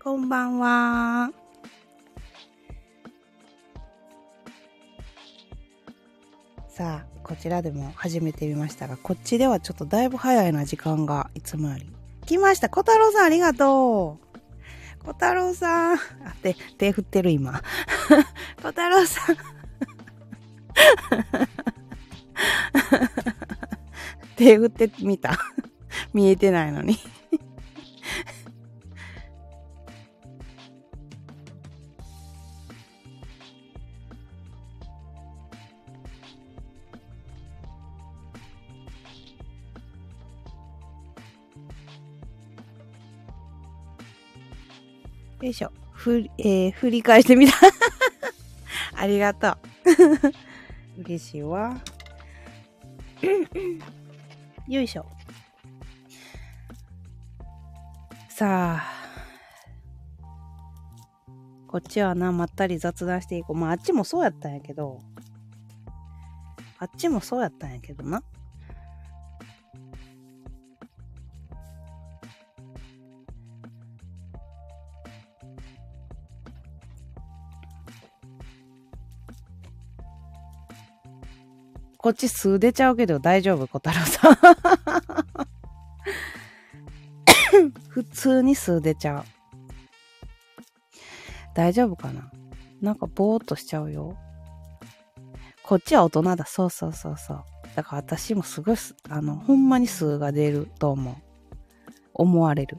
[0.00, 1.32] こんばんは。
[6.68, 11.30] さあ、こちらでも始めてみましたが、こっちではちょっとだいぶ早いな、時間が。
[11.34, 11.90] いつもより。
[12.26, 14.26] 来ました小太郎さんありがとう
[15.04, 15.96] 小太郎さん。
[15.96, 15.98] あ、
[16.42, 17.60] 手、手振ってる今。
[18.62, 19.36] 小太郎さん。
[24.36, 25.36] 手振ってみた。
[26.14, 27.00] 見えてないのに。
[46.08, 47.54] ふ、えー、振り返してみた。
[48.96, 49.58] ありがとう。
[51.04, 51.78] 嬉しいわ。
[54.66, 55.04] よいしょ。
[58.30, 58.98] さあ。
[61.66, 63.56] こっちはな、まったり雑談していこう。
[63.56, 65.00] まあ、あっちもそうやったんやけど。
[66.78, 68.22] あっちもそうやったんやけどな。
[81.98, 83.66] こっち数出ちゃうけど大丈夫？
[83.66, 84.34] 小太郎さん。
[87.88, 89.24] 普通に数出ちゃう。
[91.54, 92.30] 大丈夫かな？
[92.80, 94.16] なんかぼーっとしちゃうよ。
[95.64, 96.44] こっちは大人だ。
[96.46, 97.44] そうそうそうそう。
[97.74, 98.76] だから私もすごい
[99.10, 101.14] あの、ほんまに数が出ると思う。
[102.14, 102.78] 思われる。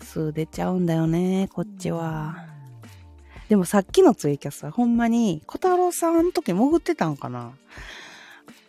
[0.00, 2.47] 数出ちゃうんだよね、こっちは。
[3.48, 7.52] でもさっきのツイキャスはほんまに、小太郎さんの時潜ってたんかな？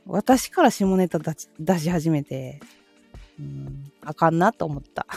[0.07, 2.61] 私から下ネタ出し始めて、
[3.37, 5.05] うん、あかんなと思った。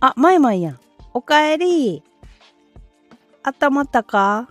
[0.00, 0.80] あ、まいまいやん。
[1.12, 2.02] おかえり。
[3.42, 4.48] あったまったか？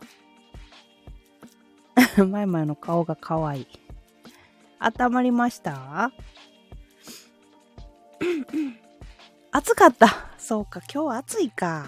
[2.30, 3.68] まいまいの顔がかわいい。
[4.86, 6.12] 温まりました？
[9.52, 10.28] 暑かった。
[10.38, 11.86] そうか、今日は暑いか。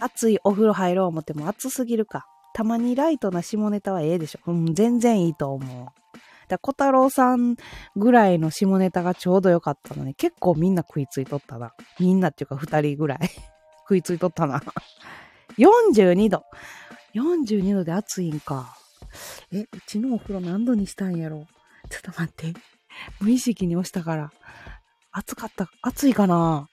[0.00, 2.26] 暑いお風呂入ろう思っても暑すぎるか。
[2.54, 4.40] たまにライトな下ネタはええでしょ。
[4.46, 5.86] うん、全然いいと思う。
[6.48, 7.56] だ小太郎さん
[7.96, 11.72] ぐらいの下ネタがちょうどよかったのに、結構みんな食いついとったな。
[11.98, 13.20] みんなっていうか二人ぐらい
[13.88, 14.62] 食いついとったな
[15.58, 16.44] 42度。
[17.14, 18.77] 42度で暑いんか。
[19.52, 21.46] え、うちのお風呂何度にしたんやろ
[21.90, 22.58] ちょっと待って。
[23.20, 24.32] 無意識に押したから。
[25.12, 26.68] 暑かった、暑いかな？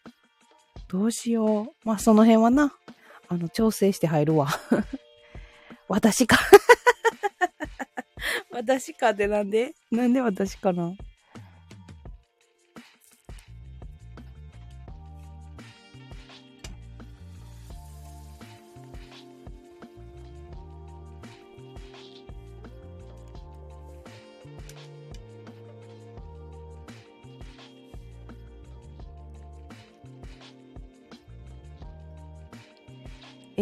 [0.87, 1.87] どうしよう。
[1.87, 2.73] まあ、その辺はな、
[3.27, 4.47] あの、調整して入るわ。
[5.87, 6.37] 私か
[8.51, 9.73] 私かってなんで？
[9.91, 10.93] なんで私かな？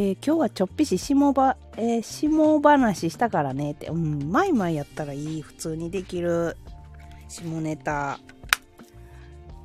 [0.04, 6.58] えー、今日はちょっぴし下ば、えー、下話したからねって、うん、マイマイやったらいい、普通にできる。
[7.30, 8.20] 下ネタ。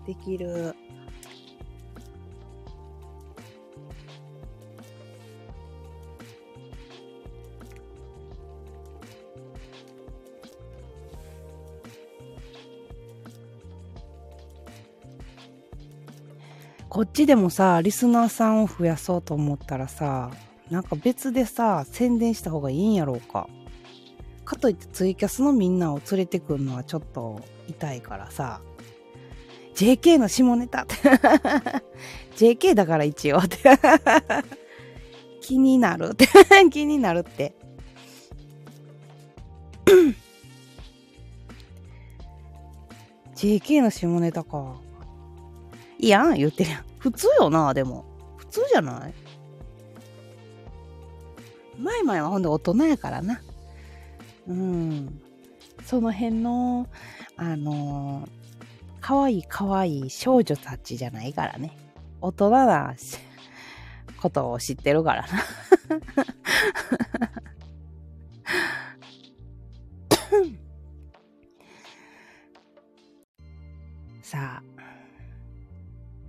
[0.06, 0.76] できる。
[16.88, 20.30] こっちでもさ、リスナーさんを増やそうと思ったらさ、
[20.70, 23.46] なんか別でさ、宣伝した方がいいんやろうか。
[24.44, 28.62] かといってツイキャスのみんなを連れてくるのはちょっと痛いからさ、
[29.74, 30.94] JK の下ネタって
[32.36, 33.58] JK だから一応って
[35.42, 36.26] 気になるって
[36.70, 37.54] 気になるって。
[43.36, 44.87] JK の下ネタか。
[45.98, 46.84] いやん言ってるやん。
[46.98, 48.04] 普通よな、でも。
[48.36, 49.14] 普通じゃない？
[51.78, 53.40] マイマイはほんで大人やからな。
[54.48, 55.20] うん。
[55.84, 56.86] その辺の、
[57.36, 61.76] あのー、かわいいかわいい少女たちじゃないからね。
[62.20, 62.94] 大人な
[64.20, 65.28] ことを知ってるからな。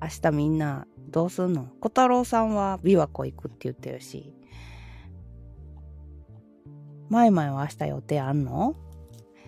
[0.10, 1.68] 明日みんなどうすんの？
[1.80, 4.34] 小太郎さんは琵琶湖行くって言ってるし、
[7.10, 8.76] マイマイは明日予定あんの？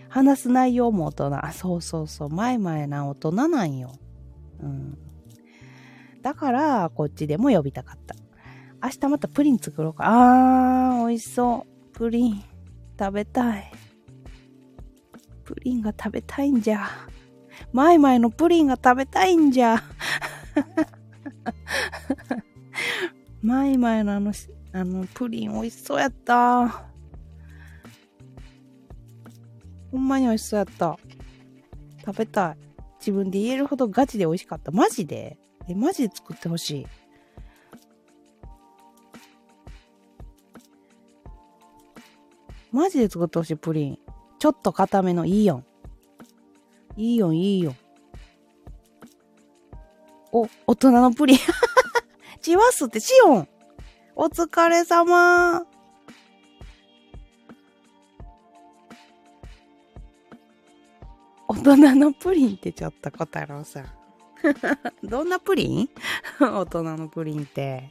[0.09, 1.51] 話す内容も大人。
[1.53, 2.29] そうそうそう。
[2.29, 3.93] マイマイな大人なんよ。
[4.61, 4.97] うん。
[6.21, 8.13] だから、こっちでも呼びたかった。
[8.83, 10.03] 明日またプリン作ろうか。
[10.05, 11.97] あー、美味しそう。
[11.97, 12.43] プリン、
[12.99, 13.71] 食べたい。
[15.43, 16.87] プリンが食べたいんじゃ。
[17.71, 19.81] マイマイのプリンが食べたいんじゃ。
[23.41, 24.33] マイマイのあの、
[24.73, 26.67] あの、プリン美味しそうやった。
[29.91, 30.97] ほんまに美味しそうやった。
[32.05, 32.57] 食べたい。
[32.99, 34.71] 自分で言えるほどガチで美味しかった。
[34.71, 35.37] マジで？
[35.67, 36.87] え、マジで作ってほしい。
[42.71, 43.99] マジで作ってほしい、プリン。
[44.39, 45.65] ちょっと固めのいいよん。
[46.95, 47.75] いいよん、いいよん。
[50.31, 51.37] お、大人のプリン。
[52.41, 53.47] チワスってシオン。
[54.15, 55.65] お疲れ様。
[61.47, 63.85] 大人のプリンってちょっと小太郎さん。
[65.03, 65.89] どんなプリン？
[66.39, 67.89] 大人のプリンって。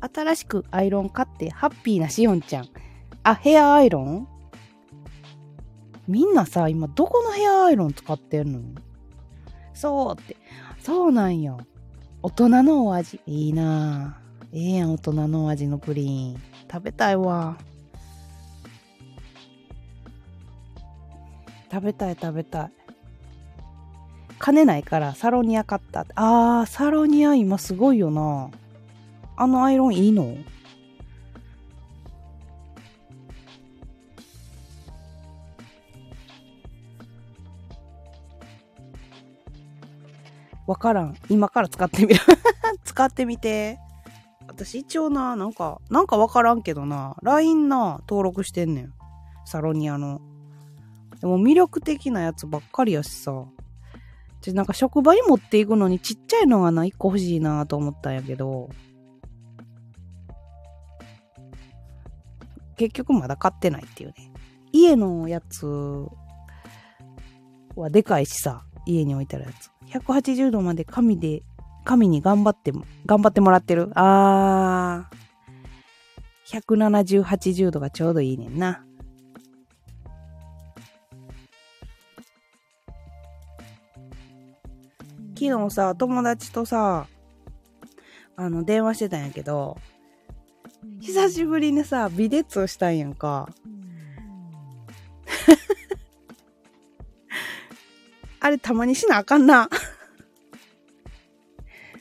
[0.00, 2.68] 新しくアイロン買ってハッピーなしおんちゃん。
[3.22, 4.28] あ、ヘアアイロン？
[6.08, 8.60] みんなさ、今どこのヘアアイロン使ってんの？
[9.74, 10.36] そうって。
[10.82, 11.60] そうなんよ。
[12.22, 13.20] 大人のお味。
[13.26, 14.56] いいなぁ。
[14.56, 16.40] ええやん、大人のお味のプリン。
[16.70, 17.56] 食べたいわ。
[21.70, 22.72] 食べたい食べたい。
[24.38, 26.06] 金ないからサロニア買った。
[26.14, 28.50] あー、サロニア今すごいよな。
[29.40, 30.36] あのアイロンいいの？
[40.66, 41.16] わからん。
[41.30, 42.20] 今から使ってみる
[42.84, 43.78] 使ってみて。
[44.46, 48.92] 私一応な、なんか、なんかわからんけどな、LINE な、登録してんねん。
[49.46, 50.20] サロニアの。
[51.18, 53.46] でも魅力的なやつばっかりやしさ。
[54.42, 58.68] じゃ、なんか職場に持っていくのにちっちゃいのがな、一個欲しいなと思ったんやけど。
[62.80, 64.32] 結局まだ買ってないっていうね。
[64.72, 65.66] 家のやつ
[67.76, 69.70] はでかいしさ、家に置いてあるやつ。
[69.98, 71.42] 180度まで紙で、
[71.84, 73.90] 紙に頑張っても、頑張ってもらってる？
[73.96, 76.60] あー。
[76.62, 78.82] 170、80度がちょうどいいねんな。
[85.38, 87.06] 昨日さ、友達とさ、
[88.36, 89.76] あの、電話してたんやけど、
[91.00, 93.48] 久しぶりにさ、微熱をしたんやんか。
[98.40, 99.70] あれたまにしなあかんな。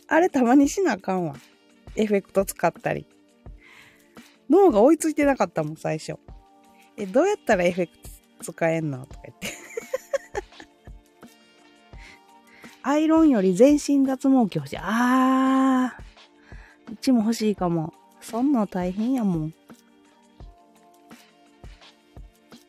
[0.07, 1.35] あれたまにしなあかんわ。
[1.95, 3.07] エフェクト使ったり。
[4.49, 6.15] 脳が追いついてなかったもん、最初。
[6.97, 8.09] え、どうやったらエフェクト
[8.51, 9.47] 使えんのとか言って。
[12.83, 14.77] アイロンより全身脱毛器欲しい。
[14.81, 16.01] あー。
[16.91, 17.93] うちも欲しいかも。
[18.29, 19.53] そんの大変やもん。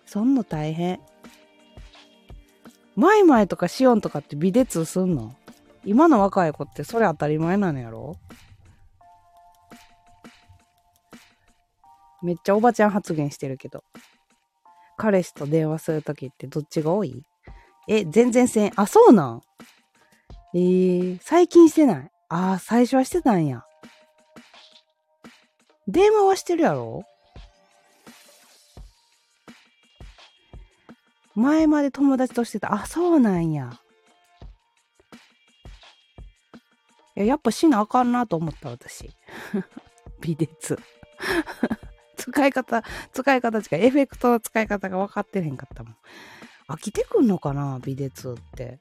[0.06, 1.00] そんの大変。
[2.96, 5.34] マイマイとかシオンとかって微熱すんの？
[5.84, 8.16] 今の若い子ってそれ当たり前なのやろ？
[12.22, 13.84] めっちゃおばちゃん発言してるけど。
[14.96, 17.22] 彼氏と電話するときってどっちが多い？
[17.86, 18.72] え、全然せん。
[18.76, 19.42] あ、そうなん？
[20.54, 22.10] えー、最近してない？
[22.30, 23.64] ああ、最初はしてたんや。
[25.90, 27.04] 電話はしてるやろ？
[31.34, 32.72] 前まで友達としてた。
[32.74, 33.80] あ、そうなんや。
[37.16, 39.10] いや、やっぱしなあかんなと思った、私。
[40.20, 40.78] 微熱。
[42.16, 43.64] 使い方、使い方違う。
[43.72, 45.96] エフェクトの使い方が分かってへんかったもん。
[46.68, 47.78] 飽きてくんのかな？
[47.82, 48.78] 微熱って。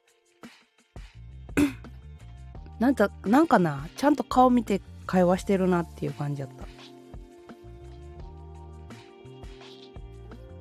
[2.80, 6.79] なんか、なんかな、ちゃんと顔見て会話してるなっていう感じだった。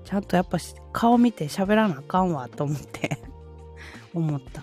[0.08, 0.56] ちゃんとやっぱ
[0.90, 3.18] 顔見て喋らなあかんわと思って。
[4.14, 4.62] 思った。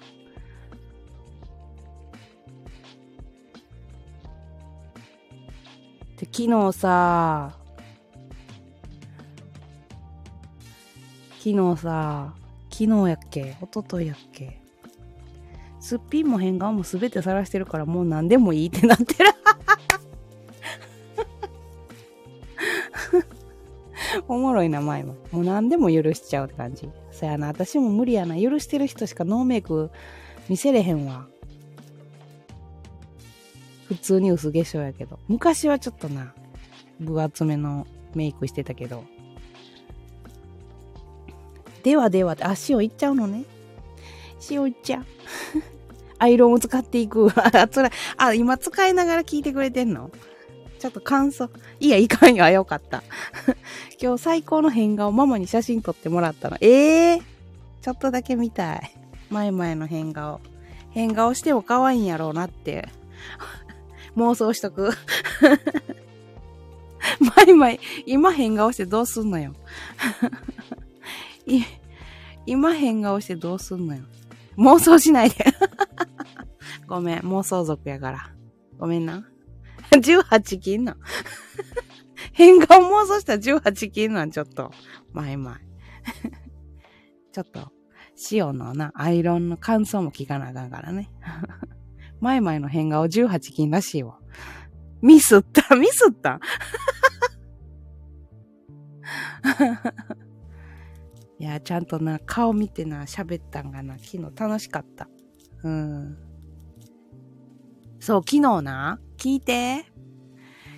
[6.17, 7.55] で昨日さ
[11.37, 12.33] 昨日さ
[12.71, 13.55] 昨日やっけ？
[13.61, 14.59] 一昨日やっけ？
[15.79, 19.34] すっぴんも変顔もすべて晒してるからもう何でもいいってなってる。
[24.27, 25.15] おもろいな、前も。
[25.31, 26.89] もう何でも許しちゃうって感じ。
[27.11, 28.39] そやな、私も無理やな。
[28.39, 29.91] 許してる人しかノーメイク
[30.49, 31.27] 見せれへんわ。
[33.87, 35.19] 普通に薄化粧やけど。
[35.27, 36.33] 昔はちょっとな、
[36.99, 39.03] 分厚めのメイクしてたけど。
[41.83, 43.43] ではではって、あ、塩いっちゃうのね。
[44.49, 45.05] 塩いっちゃう。
[46.17, 47.29] アイロンを使っていく。
[47.37, 50.09] あ、つらあ、今使いながら聞いてくれてんの？
[50.79, 51.49] ちょっと感想。
[51.79, 52.47] いや、いかんよ。
[52.49, 53.03] よかった。
[54.01, 56.57] 今日最高の変顔ママに写真撮ってもらったの。
[56.61, 57.21] ええー、
[57.81, 58.91] ちょっとだけ見たい。
[59.29, 60.41] 前々の変顔。
[60.91, 62.87] 変顔しても可愛いんやろうなって。
[64.15, 64.91] 妄想しとく。
[67.35, 67.71] 前々、
[68.05, 69.53] 今変顔してどうすんのよ。
[72.45, 74.03] 今変顔してどうすんのよ。
[74.57, 75.45] 妄想しないで。
[76.87, 78.29] ごめん、妄想族やから。
[78.77, 79.25] ごめんな。
[79.95, 80.97] 18金なん。
[82.33, 84.71] 変顔妄想したら18金なん、ちょっと。
[85.13, 85.59] 前々。
[87.31, 87.71] ちょっと、
[88.31, 91.09] 塩のな、アイロンの感想も聞かなあかんからね。
[92.21, 94.19] 前々の変顔18金らしいわ。
[95.01, 95.75] ミスった？
[95.75, 96.39] ミスった？
[101.37, 105.09] いや、ちゃんとな、顔見てな、喋ったんがな、昨日楽しかった。
[105.63, 106.17] うん。
[108.05, 109.83] そう、昨日な、聞いて。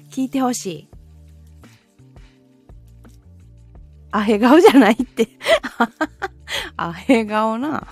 [0.09, 0.89] 聞いてほしい。
[4.11, 5.27] あへ顔じゃないって。
[6.77, 7.85] あへ顔な。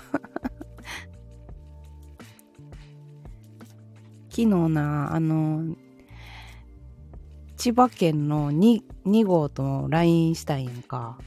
[4.30, 5.76] 昨日な、あの、
[7.58, 11.18] 千葉県の 2, 2号と LINE したんやんか。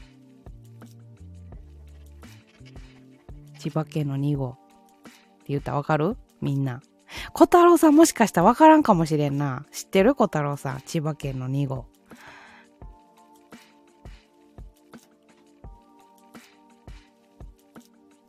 [3.60, 4.48] 千葉県の2号。
[4.48, 4.54] っ
[5.44, 6.16] て言ったらわかる？
[6.40, 6.82] みんな。
[7.32, 9.64] 小太郎さんもしかしたらわからんかもしれんな。
[9.72, 10.14] 知ってる？
[10.14, 10.80] 小太郎さん。
[10.82, 11.86] 千葉県の2号。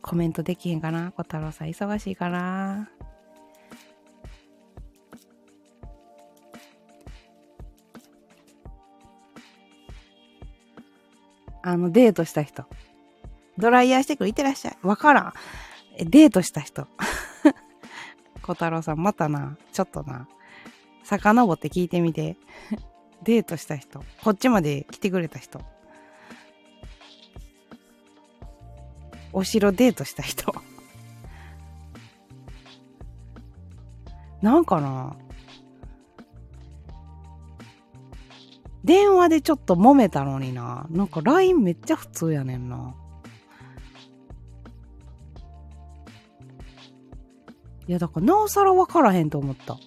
[0.00, 1.12] コメントできへんかな？
[1.12, 2.90] 小太郎さん忙しいかな？
[11.64, 12.64] あの、デートした人。
[13.56, 14.78] ドライヤーしてくる、いってらっしゃい。
[14.82, 15.32] わからん。
[15.98, 16.88] デートした人。
[18.42, 20.28] 小太郎さん、またな、ちょっとな、
[21.04, 22.36] 遡って聞いてみて。
[23.22, 24.02] デートした人。
[24.24, 25.60] こっちまで来てくれた人。
[29.32, 30.52] お城デートした人。
[34.40, 35.16] なんかな
[38.82, 40.86] 電話でちょっと揉めたのにな。
[40.90, 42.94] なんか LINE めっちゃ普通やねんな。
[47.88, 49.78] いや、だからなおさら分からへんと思った。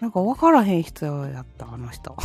[0.00, 2.16] なんか分からへん人やった、あの人。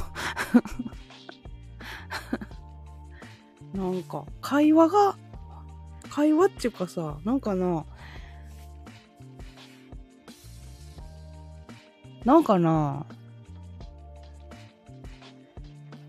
[3.74, 5.16] なんか、会話が、
[6.10, 7.86] 会話っていうかさ、なんかな、
[12.24, 13.08] なんかな、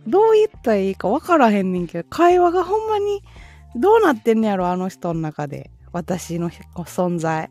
[0.07, 3.23] どう言ったらいいか分からへんねんけど、会話がほんまに
[3.77, 5.71] どうなってんねやろ、あの人の中で。
[5.93, 7.51] 私の存在。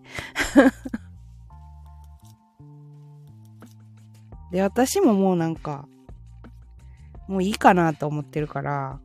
[4.52, 5.88] で、私ももうなんか、
[7.28, 9.00] もういいかなと思ってるから、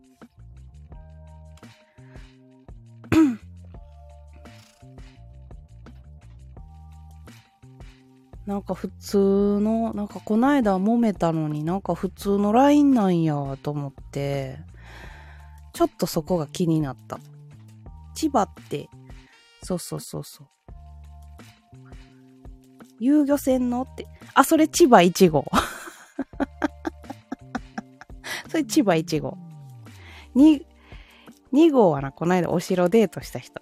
[8.49, 14.57] なんか普通の、なんかこないだ揉めたのになんか普通の LINE なんやと思って、
[15.75, 17.21] ちょっとそこが気になった。
[18.14, 18.88] 千葉って、
[19.62, 20.47] そうそうそうそう。
[22.99, 25.45] 遊漁船のって、あ、それ千葉1号。
[28.49, 29.37] それ千葉1号。
[30.37, 30.64] 2、
[31.52, 33.61] 2号はな、こないだお城デートした人。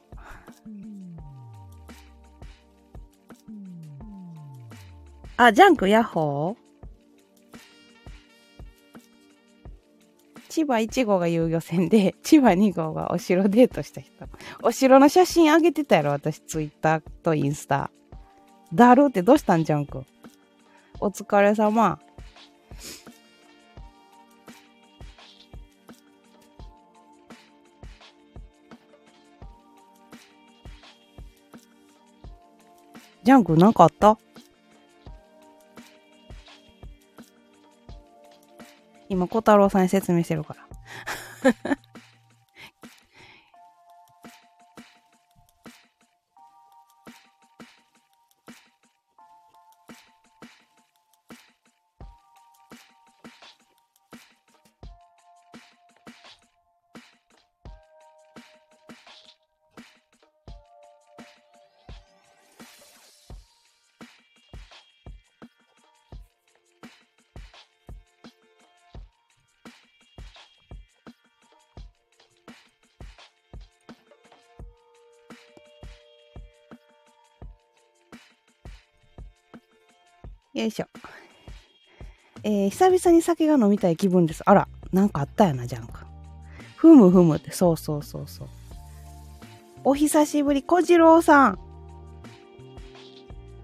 [5.38, 6.66] あ、ジャンクヤッホー
[10.48, 14.12] 千葉1号が遊漁船で、 千葉2号がお城デートした人。
[14.62, 17.90] お城の写真あげてたやろ、私、ツイッターとインスタ。
[18.72, 20.04] だるってどうしたんジャンク
[21.00, 21.98] お疲れ様。
[33.22, 34.18] ジャンクなんかあった？
[39.08, 41.78] 今、小太郎さんに説明してるから。
[80.58, 80.86] よいしょ。
[82.42, 84.42] えー、久々に酒が飲みたい気分です。
[84.46, 86.00] あら、なんかあったやな、ジャンク。
[86.76, 88.48] ふむふむって、そうそうそうそう。
[89.84, 91.58] お久しぶり、小次郎さん。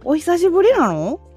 [0.05, 1.19] お久しぶりなの？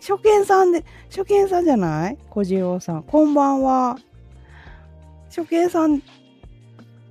[0.00, 2.18] 初見さんで、初見さんじゃない？
[2.30, 3.02] 小次郎さん。
[3.02, 3.98] こんばんは。
[5.28, 6.02] 初見さん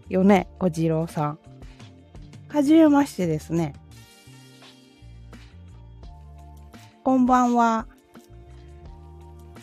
[0.09, 1.39] よね、小次郎さん。
[2.47, 3.73] はじめましてですね。
[7.09, 7.87] こんばんは。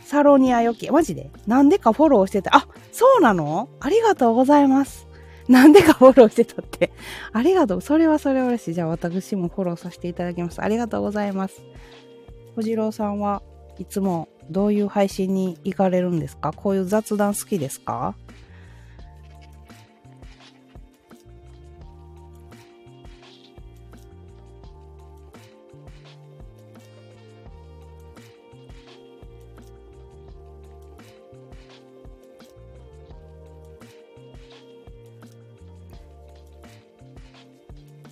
[0.02, 0.90] サロニアよき。
[0.90, 1.30] マジで？
[1.46, 2.56] なんでかフォローしてた。
[2.56, 3.68] あ、そうなの？
[3.78, 5.06] ありがとうございます。
[5.46, 6.90] なんでかフォローしてたって。
[7.32, 7.80] ありがとう。
[7.80, 8.74] それはそれは嬉しい。
[8.74, 10.60] じゃあ私もフォローさせていただきます。
[10.60, 11.62] ありがとうございます。
[12.56, 13.42] 小次郎さんは
[13.78, 16.52] いつもどういう配信に行かれるんですか？
[16.52, 18.16] こういう雑談好きですか？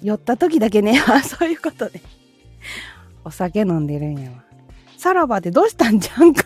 [0.04, 1.00] 酔った時だけね。
[1.08, 2.02] あ、そういうことね。
[3.24, 4.44] お酒飲んでるんやわ。
[4.98, 5.98] さらばってどうしたん？
[5.98, 6.44] ジャン君。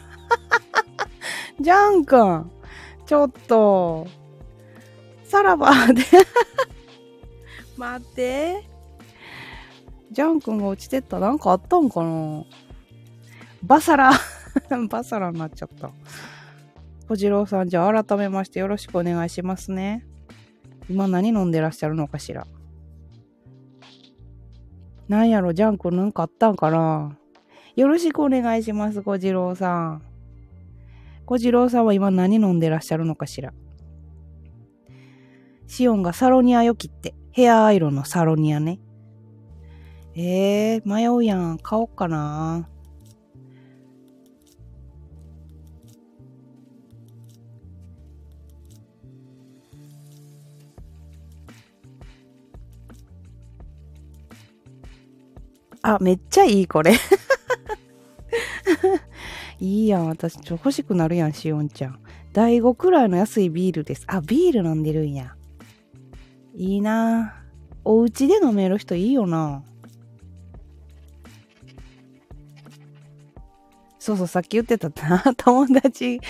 [1.61, 2.51] ジャン君。
[3.05, 4.07] ちょっと。
[5.25, 6.03] さらばで
[7.77, 8.69] 待って。
[10.13, 11.19] ジャン君が落ちてった。
[11.19, 12.45] なんかあったんかな？
[13.65, 14.13] バサラ
[14.89, 15.91] バサラになっちゃった。
[17.09, 20.07] 小次郎さん、じゃあ改めましてよろしくお願いしますね。
[20.89, 22.47] 今何飲んでらっしゃるのかしら？
[25.09, 27.17] なんやろ、ジャンクなんかあったんかな？
[27.77, 30.03] よろしくお願いします、小次郎さん。
[31.25, 33.53] 小次郎さんは今何飲んでらっしゃるのかしら？
[35.67, 38.81] シオンがサロニアよきって、ヘアアイロンのサロニアね。
[40.15, 41.59] えー、迷うやん。
[41.59, 42.69] 買おっかな。
[55.89, 56.93] あ、めっちゃいい、これ。
[59.59, 61.99] いいやん、私、ちょ、欲しくなるやん、しおんちゃん。
[62.35, 64.05] 第5くらいの安いビールです。
[64.07, 65.35] あ、ビール飲んでるんや。
[66.55, 67.37] いいな
[67.85, 69.63] お家で飲める人いいよな
[73.99, 75.23] そうそう、さっき言ってたな。
[75.39, 76.21] 友達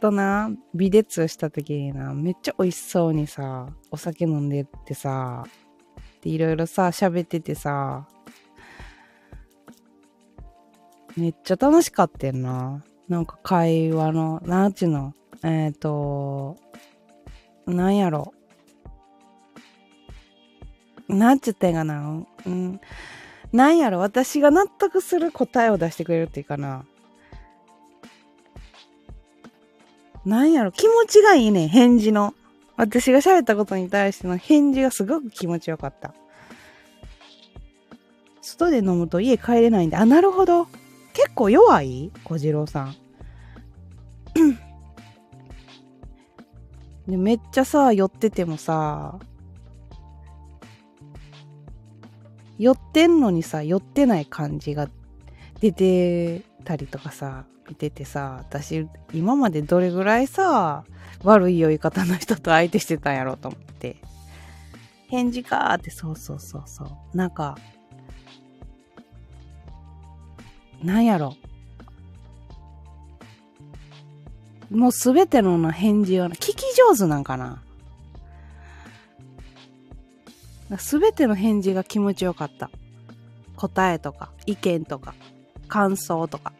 [0.00, 5.44] とな、美で通した時にな、めっちゃ美味しそうにさ、お酒飲んでってさ、
[6.20, 8.06] で、いろいろさ、喋っててさ、
[11.16, 12.84] めっちゃ楽しかったんな。
[13.08, 16.56] なんか会話の、なんちゅうの、えっ、ー、と、
[17.66, 18.32] なんやろ？
[21.08, 22.22] なんちゅってんかな。
[22.46, 22.80] うん。
[23.52, 23.98] なんやろ？
[23.98, 26.84] 私が納得する答えを出してくれるっていうかな。
[30.24, 30.72] なんやろ？
[30.72, 31.68] 気持ちがいいね。
[31.68, 32.34] 返事の。
[32.76, 36.14] 私が喋ったことに対しての返事がすごく気持ちよかった。
[38.40, 40.68] 外で飲むと家帰れないんで、あ、なるほど。
[41.18, 42.12] 結構弱い？
[42.22, 42.94] 小次郎さん。
[47.10, 49.18] でめっちゃさ、寄っててもさ、
[52.56, 54.88] 寄ってんのにさ、寄ってない感じが
[55.58, 60.84] 出てたりとかさ、見ててさ、私、今までどれぐらいさ、
[61.24, 63.96] 悪い酔い方の人と相手してたんやろうと思って。
[65.08, 67.16] 返事かーって、そうそうそうそう。
[67.16, 67.58] なんか、
[70.82, 71.36] なんやろ。
[74.70, 77.62] もうすべての返事は、聞き上手なんかな。
[80.78, 82.70] すべての返事が気持ちよかった。
[83.56, 85.14] 答えとか、意見とか、
[85.68, 86.52] 感想とか。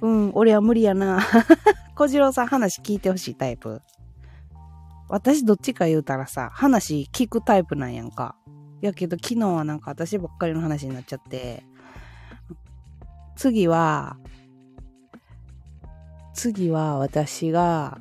[0.00, 1.22] うん、俺は無理やな。
[1.94, 3.82] 小次郎さん話聞いてほしいタイプ。
[5.08, 8.36] 私どっちか言うたらさ、話聞くタイプなんやんか。
[8.80, 11.62] やけど昨日はなんか私ばっかりの話になっちゃって、
[13.36, 14.16] 次は、
[16.34, 18.00] 次は私が、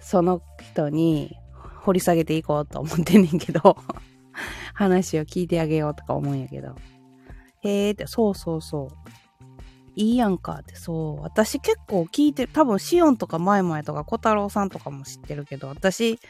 [0.00, 1.36] その人に
[1.82, 3.76] 掘り下げていこうと思ってんねんけど
[4.74, 6.74] 話を聞いてあげようとか思うんやけど。
[7.60, 8.88] へえって、そうそうそう。
[9.96, 11.22] いいやんかって、そう。
[11.22, 16.20] 私結構聞いてる、多分シオンとかマイマイとか小太郎さんとかも知ってるけど、私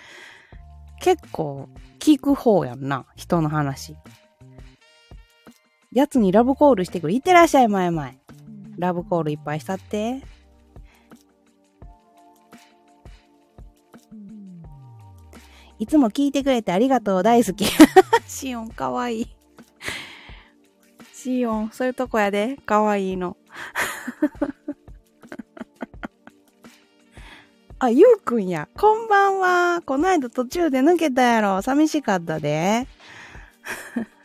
[1.01, 3.97] 結構聞く方やんな、人の話。
[5.99, 7.13] やつにラブコールしてくる。
[7.13, 8.13] いってらっしゃい、前々。
[8.79, 10.23] ラブコールいっぱいしたって。
[15.81, 17.65] いつも聞いてくれてありがとう、大好き。
[18.29, 19.27] シオンかわいい。
[21.13, 22.59] シオン、そういうとこやで。
[22.65, 23.37] かわいいの。
[27.81, 28.69] あ、ゆうくんや。
[28.77, 29.83] こんばんは。
[29.85, 31.61] この間途中で抜けたやろ。
[31.61, 32.87] 寂しかったで。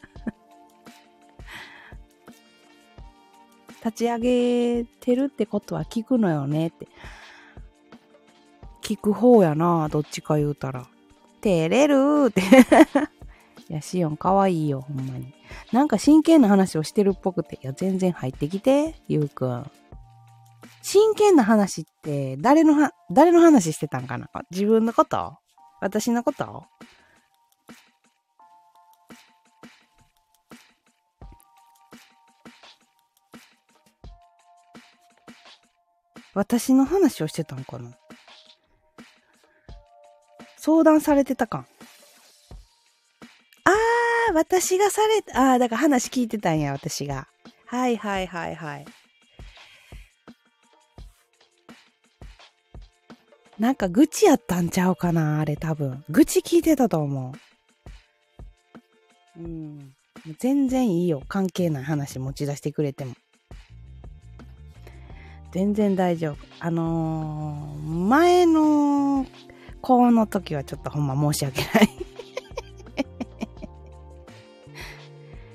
[3.83, 6.87] 立ち上げてるってことは聞くのよねって。
[8.81, 9.89] 聞く方やな。
[9.89, 10.87] どっちか言うたら。
[11.41, 12.41] 照れるって
[13.69, 15.33] いや、シオンかわいいよ、ほんまに。
[15.71, 17.55] なんか真剣な話をしてるっぽくて。
[17.55, 19.69] いや、全然入ってきて、ゆうくん。
[20.81, 24.29] 真剣な話って、誰のは、誰の話してたんかな？
[24.51, 25.37] 自分のこと？
[25.81, 26.65] 私のこと？
[36.33, 37.91] 私の話をしてたんかな？
[40.57, 41.65] 相談されてたか
[43.65, 47.27] あー、私がされた、あ、だから話聞いてたんや、私が。
[47.65, 48.85] はいはいはいはい。
[53.59, 56.03] なんか愚痴やったんちゃうかな、あれ多分。
[56.09, 57.33] 愚痴聞いてたと思
[59.37, 59.39] う。
[59.39, 59.93] うん。
[60.39, 61.21] 全然いいよ。
[61.27, 63.13] 関係ない話持ち出してくれても。
[65.53, 66.37] 全然大丈夫。
[66.59, 69.25] あのー、前の
[69.81, 71.89] 子の時はちょっとほんま申し訳ない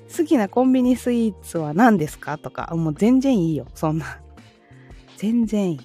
[0.16, 2.38] 好きなコンビニスイーツは何ですか？
[2.38, 3.66] とか、もう全然いいよ。
[3.74, 4.20] そんな。
[5.16, 5.80] 全然いい。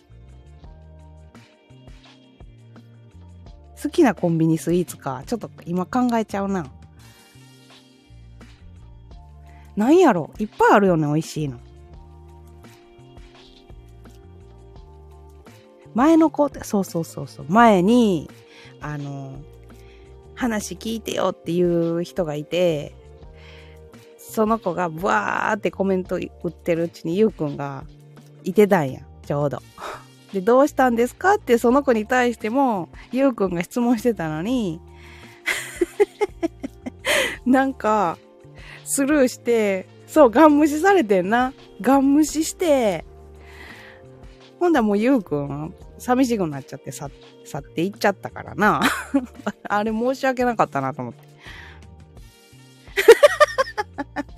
[3.82, 5.24] 好きなコンビニスイーツか？
[5.26, 6.68] ちょっと今考えちゃうな。
[9.76, 10.32] なんやろ？
[10.38, 11.60] いっぱいあるよね、美味しいの。
[15.94, 17.46] 前の子って、そうそうそうそう。
[17.50, 18.30] 前に、
[18.82, 19.40] あの、
[20.36, 22.96] 話聞いてよっていう人がいて、
[24.18, 27.84] その子がブワーってコメント打ってるうちにゆうくんが
[28.44, 29.60] いてたんや、ちょうど。
[30.34, 34.82] で、どうしたんですかってその子に対しても、ゆうくんが質問してたのに、
[37.46, 38.18] なんか、
[38.86, 41.54] スルーして、そう、ガン無視されてんな。
[41.82, 43.06] ガン無視して、
[44.64, 47.10] ほんだもうゆうくん、寂しくなっちゃって去
[47.44, 48.82] 去っていっちゃったからな。
[49.68, 51.20] あれ申し訳なかったなと思って。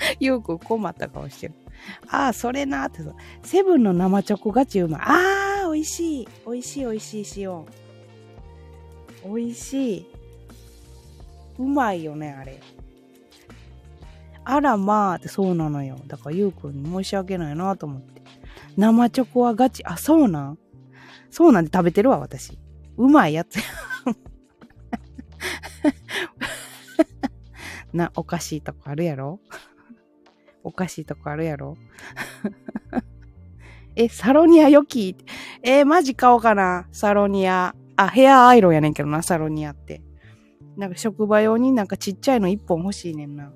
[0.20, 1.54] ゆうくん困った顔してる。
[2.08, 3.12] ああ、それなってさ
[3.44, 5.02] セブンの生チョコガチうまい。
[5.02, 6.28] ああ、美味しい。
[6.48, 7.64] 美味しい美味しい塩。
[9.32, 10.06] 美味しい。
[11.60, 12.60] うまいよね、あれ。
[14.44, 16.00] あらまあってそうなのよ。
[16.08, 18.15] だからゆうくん申し訳ないなと思って。
[18.78, 19.84] 生チョコはガチ。
[19.86, 20.58] あ、そうなん？
[21.30, 22.58] そうなんで食べてるわ、私。
[22.98, 23.64] うまいやつや。
[27.94, 29.40] な、おかしいとこあるやろ？
[30.64, 31.78] おかしいとこあるやろ？
[33.96, 35.16] え、サロニア良き？
[35.64, 36.88] えー、マジ買おうかな。
[36.92, 37.76] サロニア。
[37.96, 40.02] あ、ヘアアイロンやねんけどな、サロニアって。
[40.76, 43.54] なんか職場用になんかちっちゃいの一本欲しいねんな。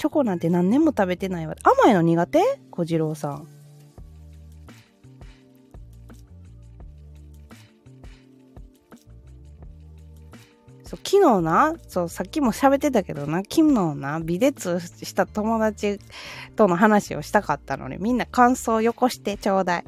[0.00, 1.54] チョコなんて何年も食べてないわ。
[1.62, 2.40] 甘いの苦手？
[2.70, 3.46] 小次郎さん。
[10.84, 16.00] そう、昨日な、そう、さっきも喋ってたけどな、昨日な、微熱した友達
[16.56, 19.84] との話をしたかったのに、みんな感想を よこしてちょうだい。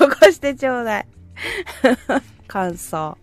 [0.00, 1.08] よこしてちょうだい。
[2.46, 3.18] 感想。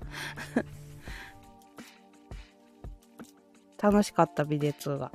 [3.82, 5.12] 楽しかった美術が。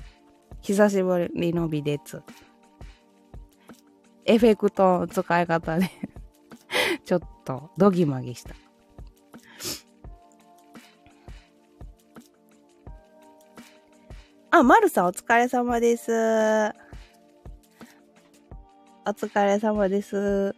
[0.61, 2.23] 久しぶりの美術。
[4.25, 5.91] エフェクトの使い方で
[7.05, 8.55] ちょっとドギマギした。
[14.51, 16.11] あ、マルさんお疲れ様です。
[16.11, 16.15] お
[19.11, 20.57] 疲れ様です。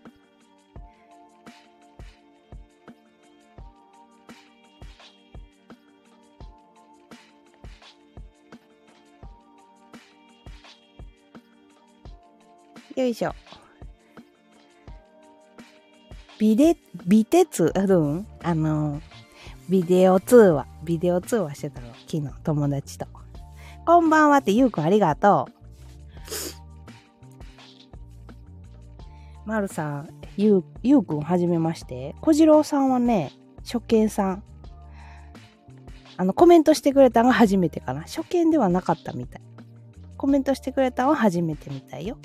[12.99, 13.33] よいしょ。
[16.37, 17.79] ビデ、ビテツ、う？
[17.79, 19.01] ん、あの、
[19.69, 23.07] ビデオ通話、ビデオ通話してたの、昨日、友達と。
[23.87, 25.49] こんばんはって、ゆうくんありがと
[29.47, 29.49] う。
[29.49, 32.17] まるさん、ゆう、ゆうくんはじめまして。
[32.21, 33.31] 小次郎さんはね、
[33.65, 34.43] 初見さん。
[36.17, 38.01] あの、コメントしてくれたのが初めてかな。
[38.01, 39.43] 初見ではなかったみたい。
[40.17, 42.19] コメントしてくれたのは初めてみたいよ。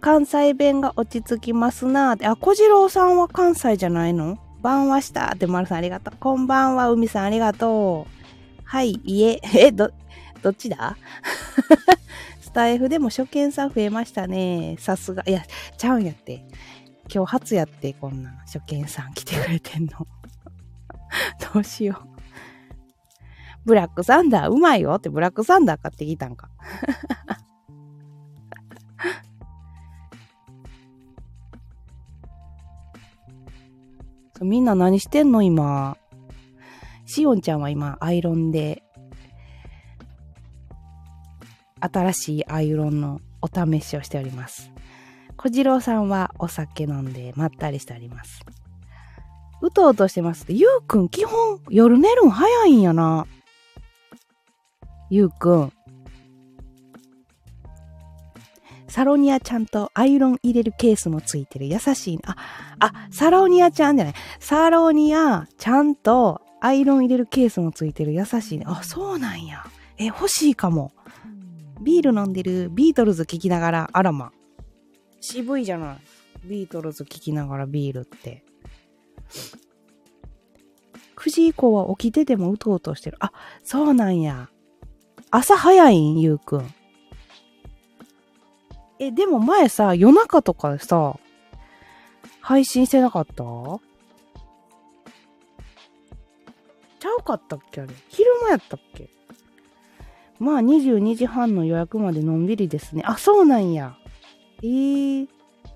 [0.00, 2.26] 関西弁が落ち着きますなーって。
[2.26, 4.38] あ、小次郎さんは関西じゃないの？
[4.62, 6.14] 晩はしたって、丸さんありがとう。
[6.18, 8.62] こんばんは、海さんありがとう。
[8.64, 9.90] はい、いえ、え、ど、
[10.42, 10.96] どっちだ？
[12.40, 14.76] スタイフでも初見さん増えましたね。
[14.78, 15.22] さすが。
[15.26, 15.42] いや、
[15.76, 16.44] ちゃうんやって。
[17.12, 19.92] 今日初やって、こんな初見さん来てくれてんの。
[21.54, 22.08] どうしよう。
[23.64, 26.48] ブラックサンダーうまいよってブラックサンダー買ってきたんか。
[34.40, 35.96] みんな何してんの今？
[37.06, 38.82] しおんちゃんは今、アイロンで、
[41.80, 44.70] 新しいアイロンのお試しをしております。
[45.36, 48.44] 小次郎さんはお酒飲んでまったりしております。
[49.62, 53.26] うとうとしてます、ゆうくん基本夜寝るん早いんやな。
[55.10, 55.72] ゆうくん。
[58.90, 62.18] サロニアちゃんとアイロン入れるケースもついてる優しい。
[62.26, 62.34] あ、
[62.80, 64.14] あ、サロニアちゃんじゃない。
[64.40, 68.62] サロニアちゃんとアイロン入れるケースもついてる優しい。
[68.64, 69.64] あ、そうなんや。
[69.96, 70.92] え、欲しいかも。
[71.80, 74.32] ビール飲んでるビートルズ聴きながら、あらま。
[75.20, 75.98] 渋いじゃない。
[76.44, 78.42] ビートルズ聴きながらビールって。
[81.14, 83.18] 9時以降は起きててもうとうとしてる。
[83.20, 83.30] あ、
[83.62, 84.50] そうなんや。
[85.30, 86.18] 朝早いん？
[86.18, 86.74] ゆうくん。
[89.00, 91.18] え、でも前さ、夜中とかでさ、
[92.40, 93.34] 配信してなかった？
[93.34, 97.94] ちゃうかったっけあれ？
[98.08, 99.08] 昼間やったっけ？
[100.38, 103.02] まあ22時半の予約までのんびりですね。
[103.06, 103.96] あ、そうなんや。
[104.62, 105.28] えー、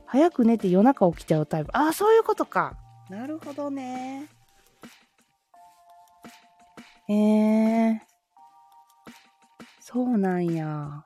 [0.04, 1.70] 早く寝て夜中起きちゃうタイプ。
[1.72, 2.76] あ、そういうことか。
[3.08, 4.28] なるほどね。
[7.08, 7.98] えー、
[9.80, 11.04] そうなんや。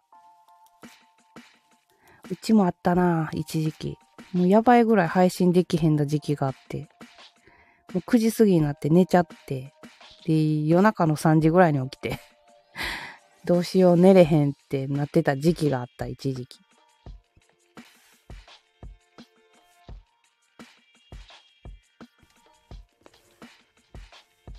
[2.30, 3.98] うちもあったな、一時期。
[4.32, 6.88] もうやばいぐらい配信できへんだ時期があって。
[7.94, 9.72] もう9時過ぎになって寝ちゃって。
[10.26, 12.20] で、夜中の3時ぐらいに起きて。
[13.46, 16.58] どうしよう寝れへんってなってた時期があった、一時期。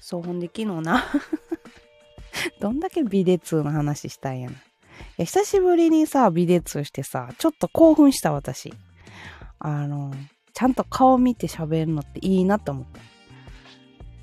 [0.02, 1.04] そう、ほんで昨日な
[2.60, 4.56] どんだけビデ2の話したんやな。
[5.18, 8.74] 久しぶりにさ、ビデ2してさ、ちょっと興奮した私。
[9.60, 10.14] あの、
[10.54, 13.00] ちゃんと顔見て喋るのっていいなって思った。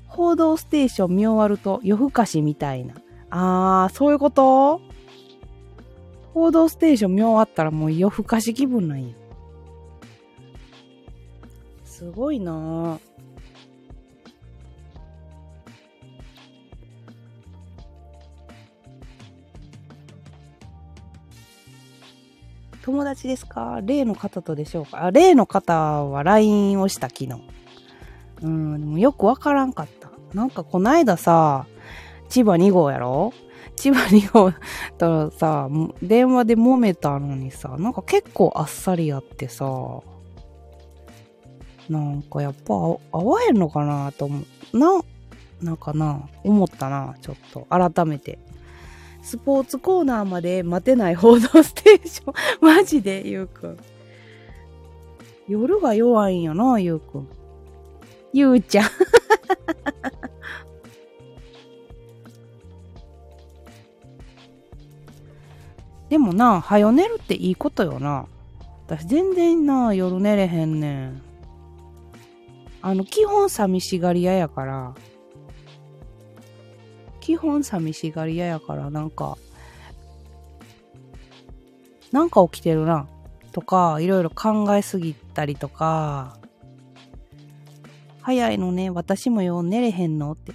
[0.07, 2.95] 報道ステーション見終わると夜更かしみたいな。
[3.29, 4.81] あー、そういうこと？
[6.33, 9.15] 報道ステーション見終わったらもう夜更かし気分なんや。
[11.83, 12.99] すごいなぁ。
[22.87, 23.81] 友達ですか？
[23.83, 25.07] 例の方とでしょうか？
[25.07, 27.33] あ、例の方は LINE をした昨日。
[28.43, 30.09] うん、でもよくわからんかった。
[30.33, 31.65] なんかこないださ、
[32.29, 33.33] 千葉2号やろ？
[33.75, 34.53] 千葉2号
[34.97, 35.67] とさ、
[36.01, 39.65] 電話で揉めたのにさ、なんか結構あっさりやってさ、
[41.89, 44.39] なんかやっぱ合わへんのかなと思
[44.73, 44.77] う。
[44.77, 45.01] な、
[45.61, 47.67] なんかな、思ったな、ちょっと。
[47.69, 48.39] 改めて。
[49.27, 52.33] スポーツコーナーまで待てない報道ステーション。
[52.65, 53.77] マジで、ゆうくん。
[55.49, 57.27] 夜が弱いんやな、ゆうくん。
[58.31, 58.87] ゆうちゃん。
[66.07, 68.27] でもな、はよ寝るっていいことよな。
[68.85, 71.21] 私全然な、夜寝れへんねん。
[72.81, 74.95] あの、基本寂しがり屋やから、
[77.27, 79.37] 基本寂しがり屋やから、なんか、
[82.13, 83.05] なんか起きてるな、
[83.51, 86.37] とか、いろいろ考えすぎたりとか、
[88.21, 90.53] 早いのね、私もよう、寝れへんのって。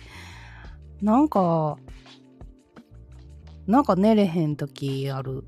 [1.02, 1.76] なんか、
[3.66, 5.44] なんか寝れへん時ある。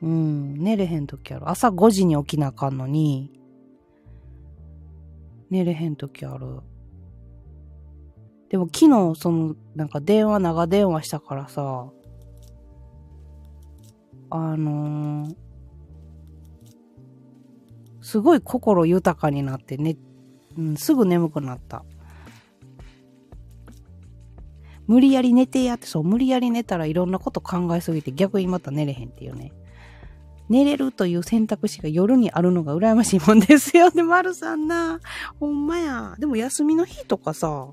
[0.00, 1.50] うん、寝れへん時ある。
[1.50, 3.36] 朝5時に起きなあかんのに、
[5.50, 6.60] 寝れへん時ある。
[8.48, 11.90] でも昨日、その、なんか電話、長電話したからさ、
[14.30, 15.36] あのー、
[18.02, 19.96] すごい心豊かになってね、
[20.56, 21.84] うん、すぐ眠くなった。
[24.86, 29.52] 無理やり寝てやって、そう、無理やり寝たらいろんなこと考えすぎて逆にまた寝れへんっていうね。
[30.48, 35.00] 寝れるという選択肢が夜にあるのが羨ましいもんですよ ね、丸さんな。
[35.40, 36.14] ほんまや。
[36.18, 37.68] でも休みの日とかさ、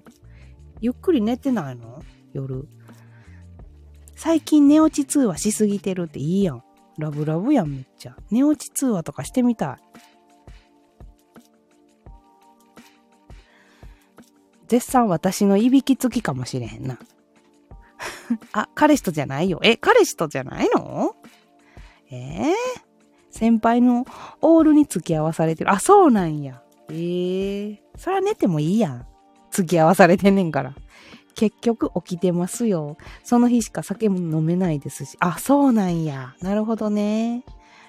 [0.82, 2.04] ゆっくり寝てないの？
[2.34, 2.68] 夜。
[4.16, 6.64] 最近寝落ち通話しすぎてるっていいやん。
[6.98, 8.16] ラブラブやん、めっちゃ。
[8.32, 9.78] 寝落ち通話とかしてみたい。
[14.68, 16.98] 絶賛私のいびきつきかもしれへんな。
[18.54, 19.60] あ、彼氏とじゃないよ。
[19.64, 21.16] え、彼氏とじゃないの？
[22.12, 22.54] えー、
[23.30, 24.06] 先輩の
[24.42, 25.72] オールに付き合わされてる。
[25.72, 26.62] あ、そうなんや。
[26.90, 29.08] ええー、そら寝てもいいやん。
[29.52, 30.76] 付き合わされてんねんから。
[31.36, 32.98] 結局起きてますよ。
[33.24, 35.18] その日しか酒も飲めないですし。
[35.20, 36.36] あ、そうなんや。
[36.42, 37.44] なるほどね。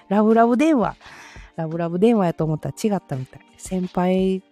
[0.09, 0.95] ラブラブ電話。
[1.55, 3.41] ラブラブ電話やと思ったら違ったみたい。
[3.57, 4.43] 先輩、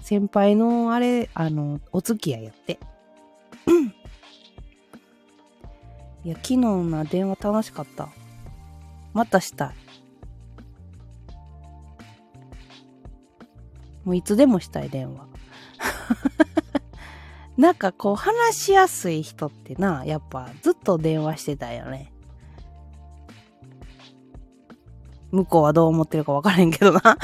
[0.00, 2.78] 先輩のあれ、あの、お付き合いやって。
[6.24, 8.08] いや、昨日な電話楽しかった。
[9.12, 9.74] またしたい。
[14.04, 15.26] もういつでもしたい電話。
[17.56, 22.12] なんかこう話しやすい人ってな、やっぱずっと電話してたよね。
[25.30, 27.00] 向こうはどう思ってるか分からへんけどな。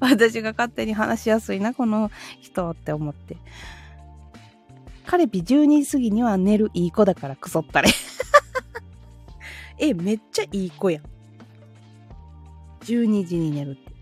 [0.00, 3.36] 私が勝手に話しやすいな、この人って思って。
[5.06, 7.90] 彼ピ12時過ぎには寝るいい子だからクソったれ。
[9.78, 11.02] え、めっちゃいい子やん。
[12.84, 13.92] 12時に寝るって。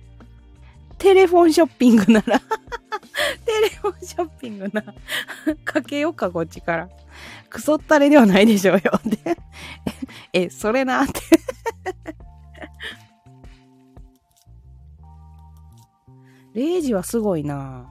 [0.99, 2.41] テレフォンショッピングなら
[3.45, 4.83] テレフォンショッピングな。
[5.65, 6.89] かけようか、こっちから。
[7.51, 8.93] クソったれではないでしょうよ。
[10.33, 11.21] え、それなって
[16.55, 17.87] 0時はすごいな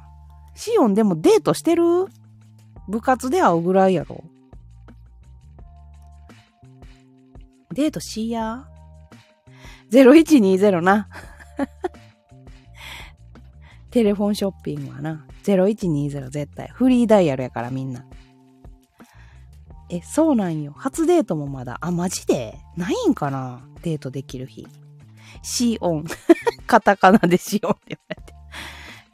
[0.56, 2.08] シオンでもデートしてる？
[2.88, 4.24] 部活で会うぐらいやろ。
[7.74, 8.66] デートしや。
[9.92, 11.08] 0120な。
[13.92, 16.70] テレフォンショッピングはな、0120絶対。
[16.74, 18.06] フリーダイヤルやからみんな。
[19.90, 20.74] え、そうなんよ。
[20.76, 21.78] 初デートもまだ。
[21.82, 22.58] あ、マジで？
[22.76, 23.62] ないんかな？
[23.84, 24.68] デートできる日。
[25.44, 26.06] シオン。
[26.66, 28.34] カタカナでシオンって言われて。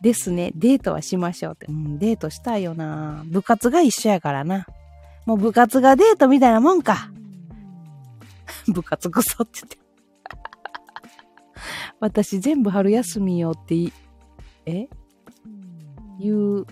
[0.02, 0.54] ですね。
[0.56, 1.66] デートはしましょうって。
[1.68, 3.24] うん、デートしたいよな。
[3.26, 4.66] 部活が一緒やからな。
[5.26, 7.12] もう部活がデートみたいなもんか。
[8.74, 9.78] 部活クソって言って。
[12.00, 13.76] 私全部春休みよって
[14.66, 14.88] え？
[16.20, 16.68] 言う、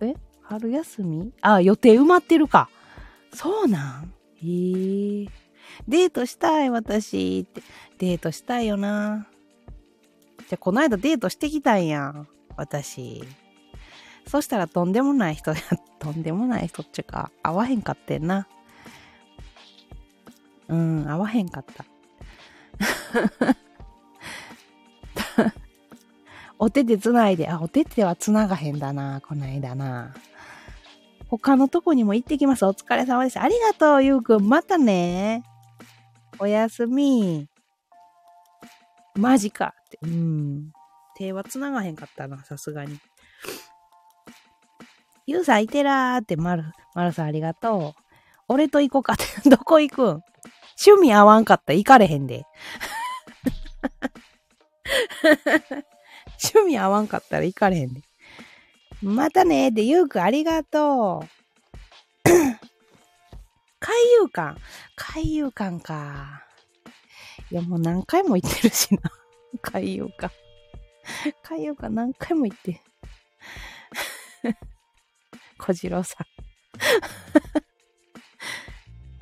[0.00, 0.14] え？
[0.42, 1.32] 春休み？
[1.40, 2.68] あ、予定埋まってるか。
[3.32, 4.12] そうなん
[4.42, 5.26] へえ。
[5.86, 7.62] デートしたい、私って。
[7.98, 9.26] デートしたいよな。
[10.48, 12.28] じゃ、この間デートしてきたんやん。
[12.56, 13.22] 私。
[14.26, 15.56] そしたらとんでもない人や、
[15.98, 18.48] とんでもない人っちゅうか、会わへんかってんな。
[20.70, 21.84] うん、会わへんかった。
[26.58, 30.14] お手手つないで、あ、お手手はつながへんだな、こないだな。
[31.28, 32.64] 他のとこにも行ってきます。
[32.64, 33.40] お疲れ様です。
[33.40, 34.48] ありがとう、ゆうくん。
[34.48, 35.42] またね。
[36.38, 37.48] おやすみ。
[39.16, 39.98] マジかって。
[40.02, 40.72] うん。
[41.16, 42.98] 手はつながへんかったな、さすがに。
[45.26, 46.64] ゆうさんいてらーって、まる、
[46.94, 48.02] まるさんありがとう。
[48.48, 50.22] 俺と行こうかって、 どこ行くん？
[50.82, 52.46] 趣味合わんかったら行かれへんで。
[56.42, 58.00] 趣味合わんかったら行かれへんで。
[59.02, 61.28] またねーってゆうくんありがとう。
[63.78, 64.58] 海遊館。
[64.96, 66.46] 海遊館か。
[67.50, 69.02] いやもう何回も行ってるしな。
[69.60, 70.34] 海遊館。
[71.42, 72.82] 海遊館何回も行って。
[75.58, 76.26] 小次郎さん。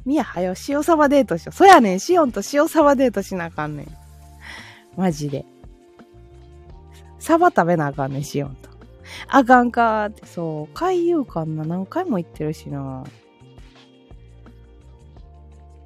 [0.09, 1.55] みやはよ、塩サバデートしよう。
[1.55, 3.87] そやねん、シオンと塩サバデートしなあかんねん。
[4.97, 5.45] マジで。
[7.19, 8.71] サバ食べなあかんねん、しよんと。
[9.29, 13.05] あかんかーって、そう、海遊館な、何回も行ってるしな。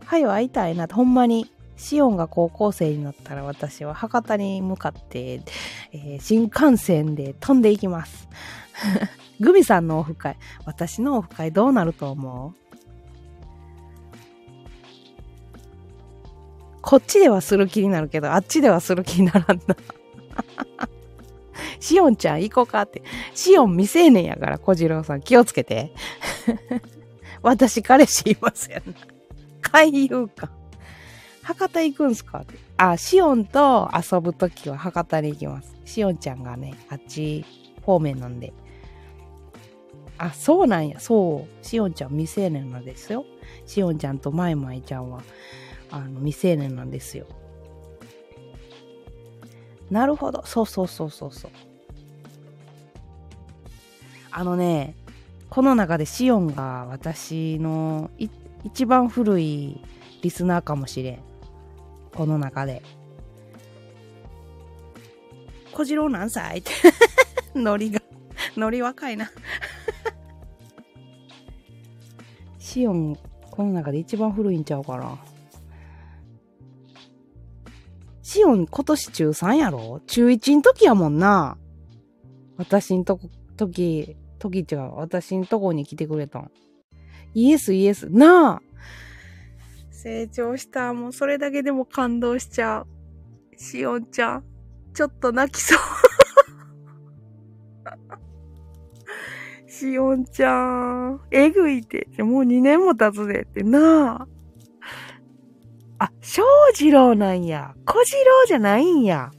[0.05, 1.51] はよ会いたいなほんまに。
[1.77, 5.43] シオンが高校生になったら私は博多に向かって、
[5.91, 8.29] えー、新幹線で飛んでいきます。
[9.41, 10.37] グミさんのオフ会。
[10.64, 12.62] 私のオフ会どうなると思う？
[16.83, 19.76] こっちではする気になるけど、あっちではする気にならんな。
[21.80, 23.03] シオンちゃん行こうかって。
[23.35, 25.93] シオン未成年やから、小次郎さん気をつけて。
[27.43, 28.83] 私彼氏いますやん。
[29.62, 30.51] 海遊か。
[31.43, 32.55] 博多行くんすかって。
[32.76, 35.74] あ、シオンと遊ぶときは博多に行きます。
[35.85, 37.45] シオンちゃんがね、あっち
[37.83, 38.53] 方面なんで。
[40.18, 41.01] あ、そうなんや。
[41.01, 41.66] そう。
[41.66, 43.24] シオンちゃん未成年なんですよ。
[43.66, 45.22] シオンちゃんとマイマイちゃんは、
[45.93, 47.26] あの、未成年なんですよ。
[49.90, 50.43] なるほど。
[50.47, 51.51] そうそうそうそうそう。
[54.30, 54.95] あのね、
[55.51, 58.11] この中でシオンが私の
[58.64, 59.78] 一番古い
[60.22, 61.18] リスナーかもしれん。
[62.14, 62.82] この中で。
[65.72, 66.59] 小次郎何歳？
[66.59, 66.70] っ て
[67.55, 68.01] ノリが、
[68.57, 69.30] ノリ若いな
[72.59, 73.18] シオン、
[73.51, 75.18] この中で一番古いんちゃうかな。
[78.33, 80.01] シオン今年中3やろ？
[80.07, 81.59] 中1ん時やもんな。
[82.57, 83.28] 私んとこ、
[83.59, 84.95] 時、時違う。
[84.95, 86.51] 私んとこに来てくれたん。
[87.35, 88.09] イエスイエス。
[88.09, 88.62] なあ
[89.91, 90.95] 成長した。
[90.95, 92.87] もうそれだけでも感動しちゃう。
[93.59, 94.45] しおんちゃん。
[94.95, 95.78] ちょっと泣きそう。
[99.70, 101.20] しおんちゃん。
[101.30, 102.09] えぐいって。
[102.22, 104.28] もう2年も経つでってなあ。
[106.03, 106.43] あ、翔
[106.81, 107.75] 二郎なんや。
[107.85, 109.31] 小次郎じゃないんや。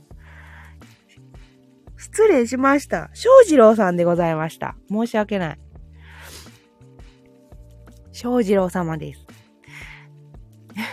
[1.98, 3.10] 失礼しました。
[3.14, 4.78] 翔二郎さんでございました。
[4.90, 5.60] 申し訳ない。
[8.14, 9.26] 翔二郎様です。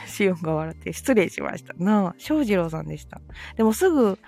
[0.09, 1.73] シオンが笑って失礼しました。
[1.75, 3.21] なあ、翔二郎さんでした。
[3.55, 4.19] でもすぐ、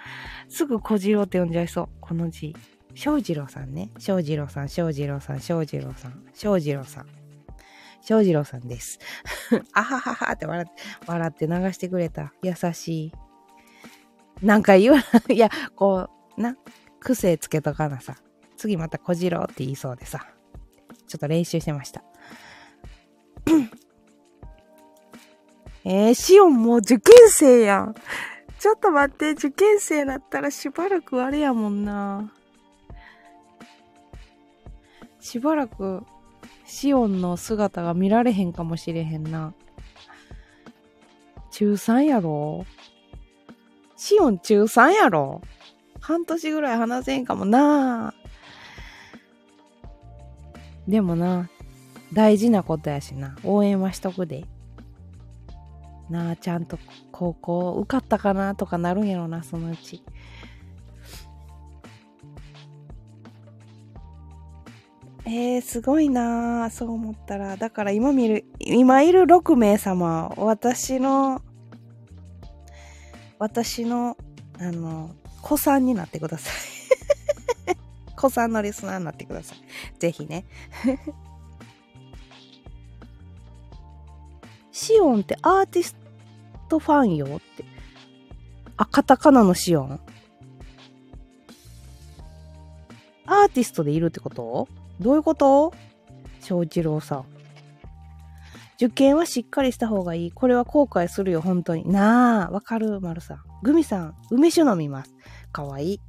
[0.49, 1.88] すぐ小次郎って呼んじゃいそう。
[2.01, 2.55] この字。
[2.95, 3.90] 翔二郎さんね。
[3.99, 7.21] 翔二郎さん、翔二郎さん、翔二郎さん、翔二郎さん。
[8.03, 8.98] 翔二郎さんです。
[9.72, 10.72] あはははって笑って、
[11.07, 12.32] 笑って流してくれた。
[12.42, 13.12] 優しい。
[14.42, 14.96] なんか言う、
[15.32, 16.57] いや、こう、な、
[17.00, 18.16] 癖つけとかなさ。
[18.57, 20.26] 次また小次郎って言いそうでさ。
[21.07, 22.03] ちょっと練習してました。
[25.84, 27.94] えー、シオンもう受験生やん。
[28.59, 32.32] ちょっと待って、受験生だったらしばらくあれやもんな。
[35.20, 36.05] しばらく、
[36.74, 39.52] シオンの姿が見られへんかもしれへんな。
[41.50, 42.64] 中3やろ？
[43.94, 45.42] シオン中3やろ？
[46.00, 48.14] 半年ぐらい話せんかもな
[50.88, 51.50] でもな、
[52.14, 53.36] 大事なことやしな。
[53.44, 54.46] 応援はしとくで。
[56.08, 56.78] なあ、ちゃんと
[57.12, 60.02] 高校受かったかなとかなるんやろな、そのうち。
[65.24, 67.56] えー、すごいなそう思ったら。
[67.56, 71.42] だから今見る、今いる6名様、私の、
[73.38, 74.16] 私の、
[74.58, 76.54] あの、子さんになってください。
[78.16, 79.58] 子さんのリスナーになってください。
[79.98, 80.44] ぜひね。
[84.72, 85.96] シオンってアーティス
[86.68, 87.64] トファンよって。
[88.76, 90.00] あ、カタカナのシオン？
[93.26, 94.66] アーティストでいるってこと？
[95.03, 95.72] どういうこと？
[96.40, 97.24] 翔一郎さん。
[98.76, 100.32] 受験はしっかりした方がいい。
[100.32, 101.88] これは後悔するよ、本当に。
[101.88, 103.40] なあ、わかる、丸さん。
[103.62, 105.14] グミさん、梅酒飲みます。
[105.53, 106.00] かわいい。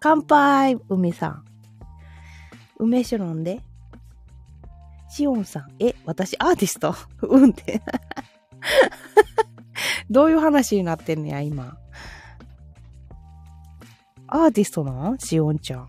[0.00, 1.44] 乾杯、梅さん。
[2.78, 3.62] 梅酒飲んで。
[5.08, 6.94] シオンさん、え、私アーティスト？
[7.26, 7.82] うんって。
[10.08, 11.76] どういう話になってんねや、今。
[14.28, 15.18] アーティストなん？
[15.18, 15.88] シオンちゃん。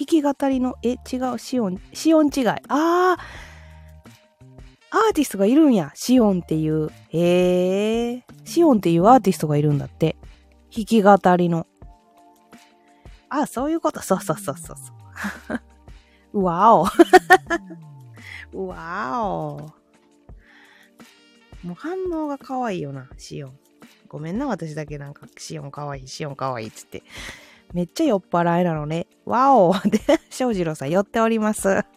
[0.00, 2.44] 弾き語りの、え、違う、シオン、シオン違い。
[2.46, 3.18] あー、
[4.90, 5.92] アーティストがいるんや。
[5.94, 6.90] シオンっていう。
[7.10, 8.24] へえ。
[8.44, 10.16] シオンっていうアーティストがいるんだって。
[10.74, 11.66] 弾き語りの。
[13.28, 14.00] あ、そういうこと。
[14.00, 14.92] そうそうそうそうそ
[16.32, 16.40] う。
[16.42, 16.86] わお。
[18.66, 19.58] わお。
[21.62, 23.58] もう反応が可愛いよな、シオン。
[24.08, 27.02] ごめんな、私だけなんか、シオン可愛い、シオン可愛いっつって。
[27.72, 29.06] めっちゃ酔っ払いなのね。
[29.24, 30.00] わおで、
[30.30, 31.84] 翔二郎さん寄っております。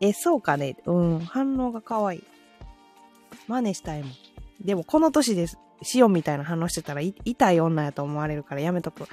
[0.00, 0.76] え、そうかね。
[0.84, 1.18] うん。
[1.20, 2.24] 反応が可愛い。
[3.48, 4.12] 真似したいもん。
[4.60, 5.58] でも、この年です。
[5.82, 9.08] シオンみたいな反応してたら、痛い女やと思われるからやめとく。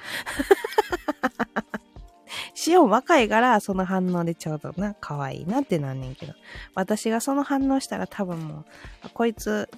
[2.54, 6.34] シオン若いから、その反応でちょうどな、可愛いなってなんねんけど。
[6.74, 8.64] 私がその反応したら多分も
[9.04, 9.68] う、こいつ、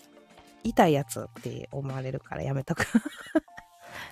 [0.65, 2.87] 痛いやつって思われるからやめとく。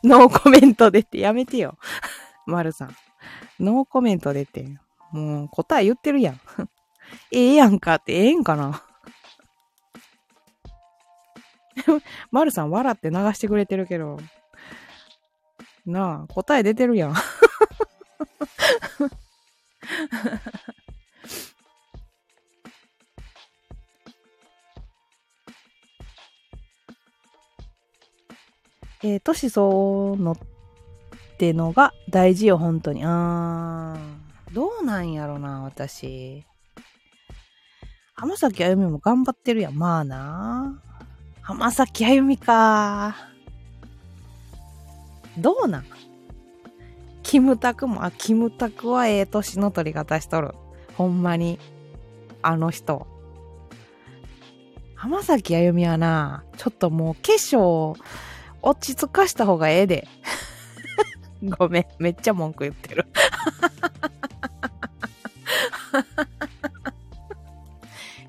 [0.04, 1.78] ノーコメントでってやめてよ。
[2.46, 2.96] まるさん。
[3.60, 4.66] ノーコメントでって。
[5.12, 6.40] もう答え言ってるやん。
[7.32, 8.82] ええやんかってええんかな
[12.30, 14.18] まるさん笑って流してくれてるけど。
[15.84, 17.14] なあ、答え出てるやん。
[29.08, 30.36] えー、年相応のっ
[31.38, 33.04] てのが大事よ、本当に。
[33.04, 36.44] あー、どうなんやろな、私。
[38.14, 39.74] 浜崎あゆみも頑張ってるやん。
[39.74, 40.82] まあな。
[41.40, 43.14] 浜崎あゆみか。
[45.38, 45.84] どうなん？
[47.22, 50.54] キムタクも、あ、キムタクはええ年の取り方しとる。
[50.96, 51.60] ほんまに。
[52.42, 53.06] あの人。
[54.94, 57.96] 浜崎あゆみはな、ちょっともう化粧
[58.66, 60.08] 落ち着かした方がええで。
[61.56, 63.06] ごめん、めっちゃ文句言ってる。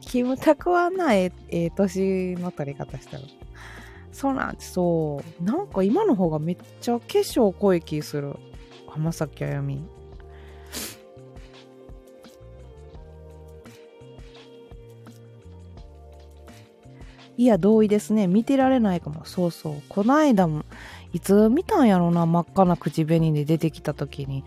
[0.02, 3.24] キムタクはな、ええ、え年の取り方したら。
[4.12, 5.44] そうなんです、そう。
[5.44, 8.36] なんか今の方がめっちゃ化粧濃い気する。
[8.88, 9.84] 浜崎あゆみ。
[17.38, 18.26] いや、同意ですね。
[18.26, 19.24] 見てられないかも。
[19.26, 19.76] そうそう。
[19.90, 20.66] こないだも、
[21.14, 24.44] いつ見たんやろな、真っ赤な口紅で出てきた時に。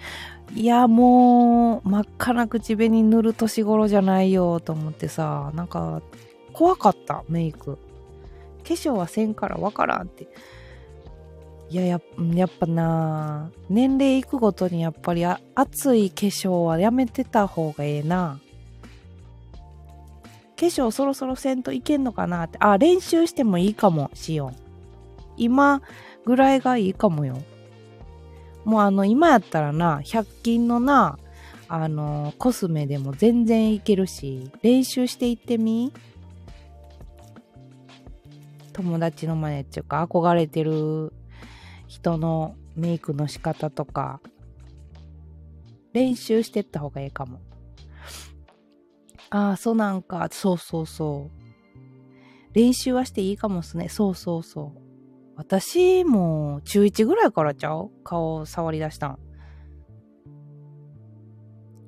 [0.57, 6.03] いや、もう、真っ赤な口紅塗る年頃じゃないよ、と思ってさ、なんか、
[6.53, 7.76] 怖かった、メイク。
[7.76, 10.26] 化粧はせんからわからんって。
[11.70, 12.01] いやや、
[12.34, 18.41] やっぱな、年齢いくごとにやっぱり熱い化粧はやめてた方がええな。
[20.61, 22.59] 化粧そろそろせんといけんのかなって。
[22.61, 24.57] あ、練習してもいいかも、しよん。
[25.39, 25.81] 今
[26.27, 27.39] ぐらいがいいかもよ。
[28.67, 31.19] もうあの、今やったらな、100均のな、
[31.67, 35.95] あの、コスメでも全然いけるし、練習していってみ
[38.75, 41.15] 友達の真似っていうか、憧れてる
[41.89, 44.21] 人のメイクの仕方とか、
[45.95, 47.41] 練習してった方がいいかも。
[49.31, 50.28] ああ、そうなんか。
[50.31, 51.41] そうそうそう。
[52.53, 53.89] 練習はしていいかもっすね。
[53.89, 54.81] そうそうそう。
[55.37, 57.91] 私も中1ぐらいからちゃう？
[58.05, 59.18] 顔を触り出したん。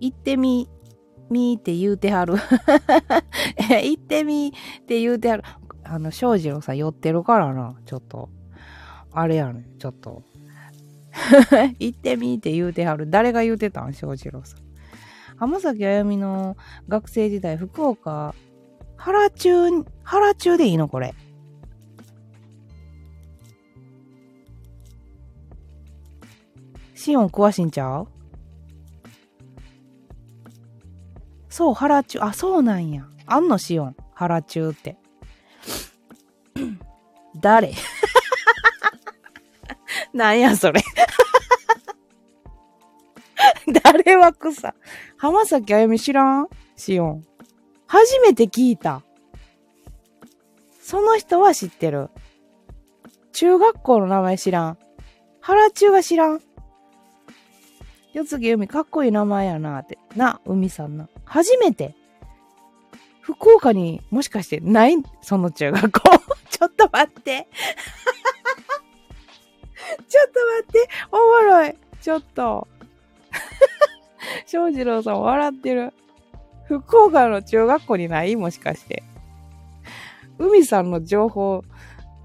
[0.01, 0.69] 行ってみ、
[1.31, 2.35] みーって言うてはる。
[3.59, 5.43] 行ってみって言うてはる。
[5.85, 7.77] あの、庄司郎さん寄ってるからな。
[7.85, 8.31] ちょっと。
[9.13, 10.23] あれやねちょっと。
[11.79, 13.11] 行ってみって言うてはる。
[13.11, 13.93] 誰が言うてたん？
[13.93, 14.62] 庄司郎さん。
[15.37, 16.57] 浜崎あゆみの
[16.89, 18.35] 学生時代、福岡、
[18.97, 19.69] 原中、
[20.05, 20.89] 原中でいいの？
[20.89, 21.15] これ。
[26.95, 28.09] シオン詳しいんちゃう？
[31.49, 32.21] そう、原中。
[32.23, 33.05] あ、そうなんや。
[33.27, 33.59] あんの？
[33.59, 33.97] シオン。
[34.15, 34.97] 原中って。
[37.41, 37.73] 誰？
[40.15, 40.83] なんやそれ
[43.83, 44.75] 誰は草。
[45.17, 46.49] 浜崎あゆみ知らん？
[46.77, 47.25] しおん。
[47.87, 49.03] 初めて聞いた。
[50.81, 52.11] その人は知ってる。
[53.33, 54.79] 中学校の名前知らん。
[55.41, 56.41] 原中は知らん。
[58.13, 59.99] 四つ木海かっこいい名前やなって。
[60.17, 61.09] な、海さんな。
[61.25, 61.95] 初めて。
[63.21, 64.97] 福岡にもしかしてない？
[65.23, 66.11] その中学校。
[66.51, 67.49] ちょっと待って。
[70.09, 70.89] ちょっと待って。
[71.11, 71.75] おもろい。
[72.01, 72.69] ちょっと。
[74.47, 75.93] 翔士郎さん笑ってる。
[76.67, 78.37] 福岡の中学校にない？
[78.37, 79.03] もしかして。
[80.39, 81.65] 海さんの情報、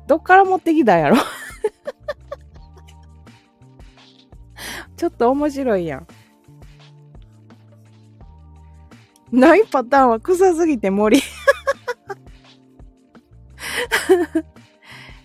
[0.07, 1.17] どっから持ってきたんやろ？
[4.95, 6.07] ちょっと面白いやん。
[9.31, 11.21] ないパターンは臭すぎて森。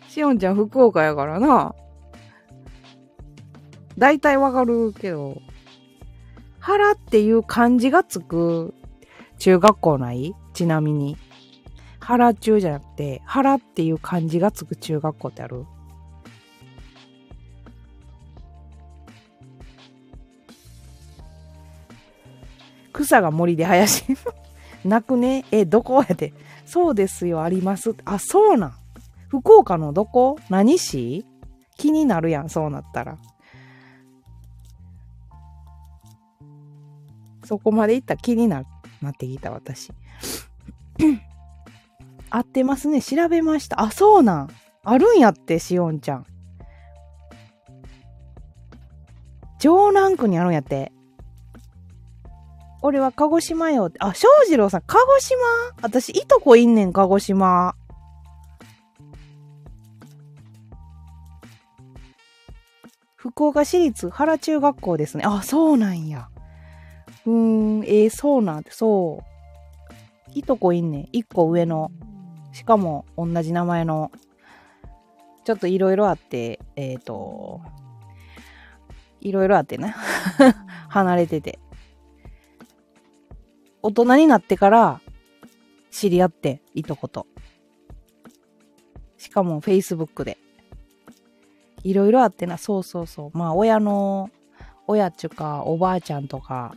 [0.08, 1.74] しおんちゃん福岡やからな。
[3.96, 5.40] 大体わかるけど。
[6.64, 8.72] 腹っていう漢字がつく
[9.40, 10.32] 中学校ない？
[10.54, 11.16] ちなみに。
[11.98, 15.66] 腹中じゃなくて、腹っていう漢字がつく中学校ってある？
[22.92, 24.04] 草が森で林。
[24.84, 25.44] 泣くね？
[25.50, 26.32] え、どこやで？
[26.64, 27.96] そうですよ、あります。
[28.04, 28.74] あ、そうなん。
[29.26, 30.38] 福岡のどこ？
[30.48, 31.26] 何市？
[31.76, 33.18] 気になるやん、そうなったら。
[37.52, 38.64] そこまで行った気にな
[39.02, 39.92] なってきた私。
[42.30, 43.02] 合ってますね。
[43.02, 43.82] 調べました。
[43.82, 44.48] あ、そうなん。
[44.84, 46.26] あるんやって、しおんちゃん。
[49.58, 50.94] 城南区にあるんやって。
[52.80, 53.98] 俺は鹿児島よって。
[54.00, 55.36] あ、翔士郎さん、鹿児島？
[55.82, 57.74] 私、いとこいんねん、鹿児島。
[63.14, 65.24] 福岡市立原中学校ですね。
[65.26, 66.31] あ、そうなんや。
[67.26, 69.32] うーん、えー、そうなんて、そう。
[70.34, 71.08] いとこいんねん。
[71.12, 71.90] 一個上の。
[72.52, 74.10] しかも、同じ名前の。
[75.44, 77.60] ちょっといろいろあって、えっ、ー、と、
[79.20, 79.94] いろいろあってな。
[80.88, 81.58] 離れてて。
[83.82, 85.00] 大人になってから、
[85.90, 87.26] 知り合って、いとこと。
[89.18, 90.38] しかも Facebook で。
[91.84, 93.38] いろいろあってな、そうそうそう。
[93.38, 94.30] まあ親の、
[94.86, 96.74] 親っちゅうかおばあちゃんとか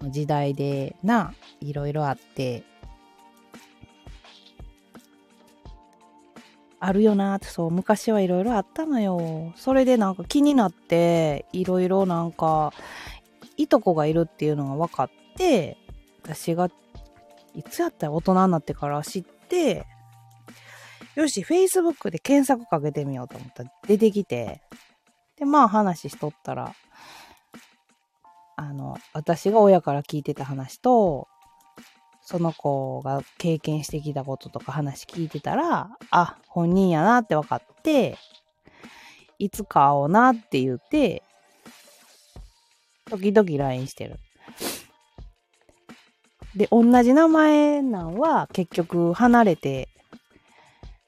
[0.00, 2.64] の時代でな、いろいろあって、
[6.82, 9.52] あるよなって、そう、昔はいろいろあったのよ。
[9.56, 12.72] それでなんか気になって、いろいろなんか、
[13.58, 15.76] いとこがいるっていうのが分かって、
[16.22, 16.70] 私が、
[17.54, 19.86] いつやったら大人になってから知って、
[21.16, 24.62] よし、Facebook で検索かけてみようと思ったら出てきて、
[25.36, 26.74] で、まあ話しとったら、
[28.60, 31.28] あの、私が親から聞いてた話と、
[32.20, 38.18] その子が経験してきたこととか話聞いてたら、あ、本人やなって分かって、
[39.38, 41.22] いつか会おうなって言って、
[43.06, 44.16] 時々 LINE してる。
[46.54, 49.88] で、同じ名前なんは結局離れて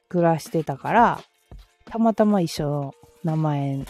[0.08, 1.20] 暮らしてたから、
[1.84, 2.94] たまたま一緒の
[3.24, 3.84] 名前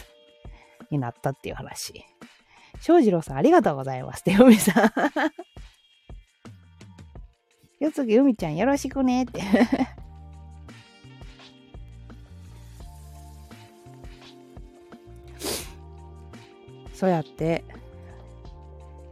[0.91, 2.12] になったっていう話。
[2.81, 4.91] 翔士郎さんありがとうございますて、海さん。
[7.83, 9.41] よつぎ海ちゃんよろしくねって。
[16.93, 17.63] そうやって、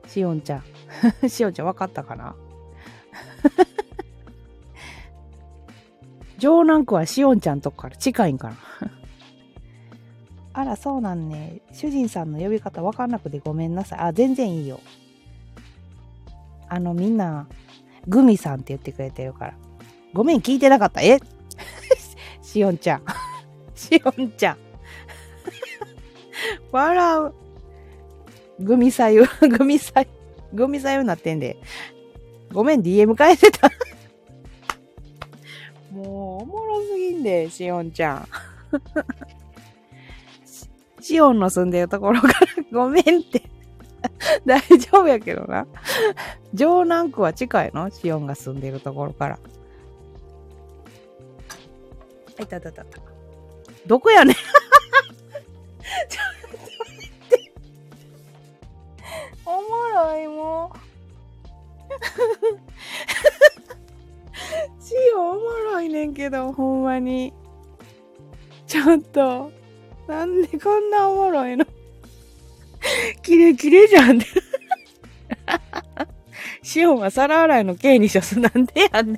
[0.08, 0.64] しおんちゃん。
[1.30, 2.36] しおんちゃん分かったかな？
[6.40, 8.58] 城南区はしおんちゃんとこから近いんかな？
[10.54, 11.62] あら、そうなんね。
[11.72, 14.00] 主人さんの呼び方分かんなくてごめんなさい。
[14.00, 14.82] あ、全然いいよ。
[16.68, 17.48] あの、みんな、
[18.08, 19.54] グミさんって言ってくれてるから。
[20.14, 21.02] ごめん、聞いてなかった。
[21.02, 21.20] え？
[22.42, 23.04] しおんちゃん。
[23.76, 24.58] しおんちゃん。
[26.72, 27.34] 笑う。
[28.60, 29.26] グミさゆ、
[29.58, 30.08] グミさゆ、
[30.54, 31.58] グミさゆになってんで。
[32.52, 33.70] ごめん、DM 返せた。
[35.92, 38.28] もう、おもろすぎんで、しおんちゃん。
[41.12, 42.36] シオンの住んでるところから
[42.72, 43.44] ごめんって。
[44.48, 45.68] 大丈夫やけどな。
[46.56, 47.90] 城南区は近いの？
[47.90, 49.38] シオンが住んでるところから。
[52.40, 52.98] あいたたたた。
[53.86, 54.46] どこやねんちょっ
[56.50, 57.52] と待って。
[59.46, 59.60] おも
[59.94, 60.80] ろいもう。
[64.82, 65.42] シオンおも
[65.74, 67.34] ろいねんけど、ほんまに。
[68.66, 69.52] ちょっと。
[70.12, 71.66] なんでこんなおもろいの？
[73.24, 74.28] キレキレじゃんって。
[76.62, 78.38] シオンは皿洗いの刑にしょす。
[78.38, 79.18] なんでやねん。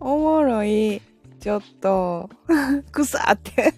[0.04, 1.00] おもろい。
[1.38, 2.28] ちょっと、
[2.90, 3.72] くさって。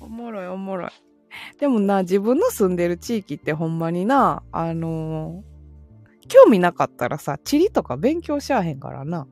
[0.00, 0.90] おもろいおもろい。
[1.58, 5.50] でもな、自分の住んでる地域ってほんまにな、あのー
[6.28, 9.26] 興味なかったらさ、地理とか勉強しやへんからな。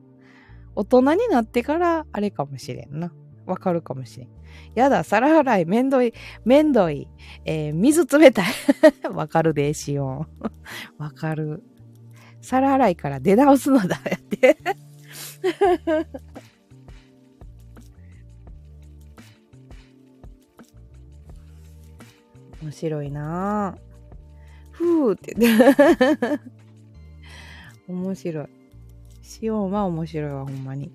[0.79, 3.11] 大人になってからあれかもしれんな。
[3.45, 4.29] わかるかもしれん。
[4.75, 6.13] やだ、皿洗い、めんどい、
[6.45, 7.09] めんどい、
[7.43, 8.45] えー水冷たい。
[9.11, 10.45] わかるで、しよう。
[11.03, 11.61] わかる。
[12.39, 14.57] 皿洗いから出直すのだ、やって。
[22.63, 23.79] 面白いなぁ。
[24.71, 25.57] ふーって言っ
[26.15, 26.39] て。
[27.89, 28.58] 面白い。
[29.29, 30.91] シオンは面白いわ、ほんまに。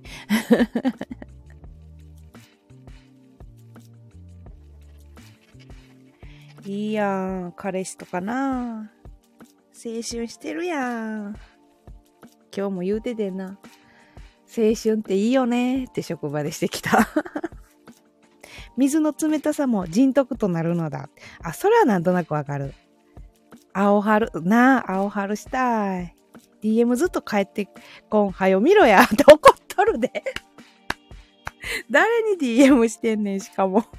[6.67, 7.53] いいやん。
[7.57, 8.91] 彼氏とかな
[9.73, 11.37] 青春してるやん。
[12.55, 13.57] 今日も言うててんな。
[14.49, 17.07] 青春っていいよねって職場でしてきた。
[18.77, 21.09] 水の冷たさも人徳となるのだ。
[21.41, 22.75] あ、それはなんとなくわかる。
[23.73, 26.14] 青春、なあ、青春したい。
[26.65, 27.69] DM ずっと帰って
[28.09, 30.25] こん、はよ見ろやって 怒っとるで。
[31.91, 33.85] 誰に DM してんねん、しかも。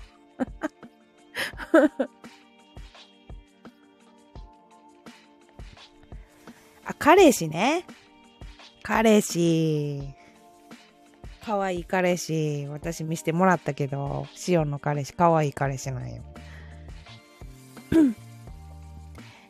[6.86, 7.86] あ、彼氏ね。
[8.82, 10.02] 彼氏。
[11.44, 12.66] かわいい彼氏。
[12.70, 16.24] 私見せてもらったけど、シオンの彼氏、かわいい彼氏なんよ。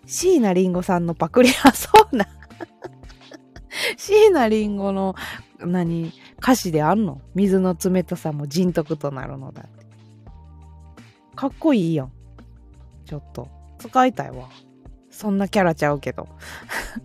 [0.05, 2.27] 椎名林檎さんのパクリ、あ、そうな。
[3.97, 5.15] 椎名林檎の、
[5.59, 7.21] 何、歌詞であんの？
[7.33, 9.85] 水の冷たさも人徳となるのだって。
[11.35, 12.11] かっこいいやん。
[13.05, 13.47] ちょっと、
[13.79, 14.49] 使いたいわ。
[15.09, 16.27] そんなキャラちゃうけど。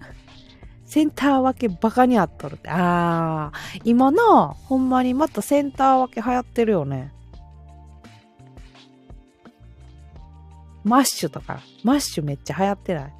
[0.84, 2.68] センター分けバカにあっとるって。
[2.70, 7.12] あー、今な、ほんまにまたセンター分け流行ってるよね。
[10.82, 13.12] マッシュとか、マッシュめっちゃ流行ってない？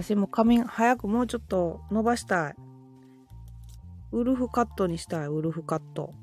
[0.00, 2.54] 私も髪早くもうちょっと伸ばしたい。
[4.12, 6.14] ウルフカットにしたい、ウルフカット。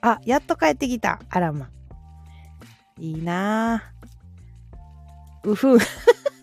[0.00, 1.18] あ、やっと帰ってきた。
[1.28, 1.68] あらま。
[3.00, 5.50] いいなぁ。
[5.50, 5.78] うふ。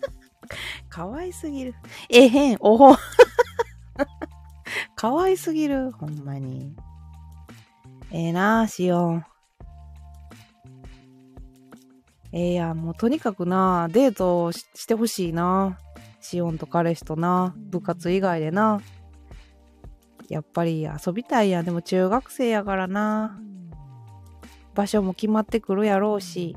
[0.90, 1.74] かわいすぎる。
[2.10, 2.94] えへん、おほ。
[4.96, 5.92] かわいすぎる。
[5.92, 6.76] ほんまに。
[8.12, 9.24] ええ、なぁ、しおん。
[12.32, 15.78] ええー、やん、もうとにかくなデートしてほしいな
[16.20, 18.80] しおんと彼氏とな部活以外でな
[20.28, 21.64] やっぱり遊びたいやん。
[21.64, 23.40] でも中学生やからな
[24.74, 26.56] 場所も決まってくるやろうし。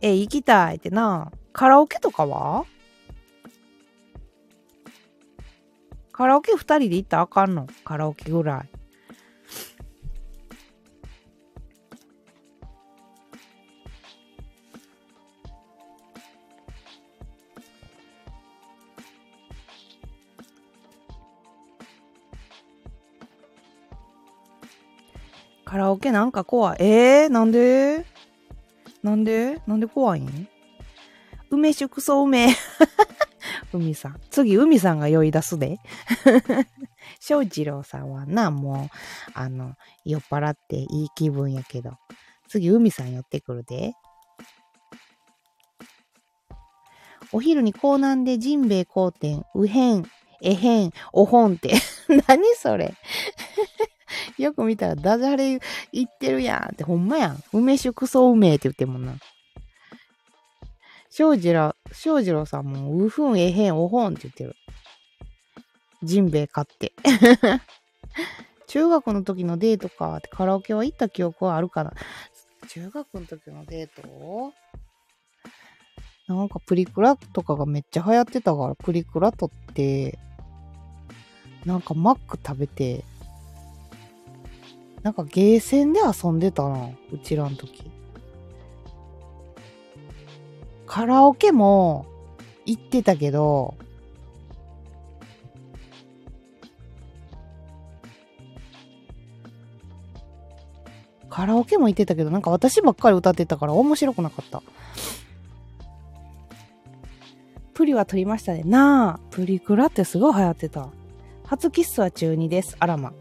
[0.00, 1.30] え、行きたいってな。
[1.52, 2.66] カラオケとかは？
[6.10, 7.68] カラオケ二人で行ったらあかんの？
[7.84, 8.75] カラオケぐらい。
[25.66, 26.76] カラオケなんか怖い？
[26.78, 28.06] えー、なんで？
[29.02, 29.60] なんで？
[29.66, 30.48] なんで怖いん？
[31.50, 32.54] 梅酒クソ梅。
[33.74, 34.20] 海さん。
[34.30, 35.78] 次、海さんが酔い出すで。
[37.20, 38.96] 翔次郎さんはな、もう、
[39.34, 41.94] あの、酔っ払っていい気分やけど。
[42.48, 43.92] 次、海さん寄ってくるで。
[47.32, 50.04] お昼に港南でジンベエ公店、うへん、
[50.42, 51.74] えへん、おほんって。
[52.28, 52.94] 何それ？
[54.38, 55.60] よく見たらダジャレ
[55.92, 57.42] 言ってるやんってほんまやん。
[57.52, 59.14] 梅酒クソ梅って言ってもんな。
[61.10, 64.54] 翔次郎、翔次郎さんも、うふん、えへん、おほんって言ってる。
[66.02, 66.92] ジンベエ買って。
[68.68, 71.94] 中学の時のデートかってカラオケは行った記憶はあるかな
[72.68, 74.52] 中学の時のデート？
[76.28, 80.18] なんかプリクラとかがめっちゃ流行ってたから、プリクラ撮って、
[81.64, 83.04] なんかマック食べて、
[85.06, 87.88] なんかゲーセンで遊んでたな、うちらの時。
[90.84, 92.06] カラオケも
[92.64, 93.76] 行ってたけど、
[101.30, 104.60] カラオケも行ってたけど、なんか私ばっかり歌ってたから面白くなかった。
[107.74, 108.64] プリは撮りましたね。
[108.64, 110.88] なあ、プリクラってすごい流行ってた。
[111.44, 112.76] 初キッスは中2です。
[112.80, 113.12] あらま。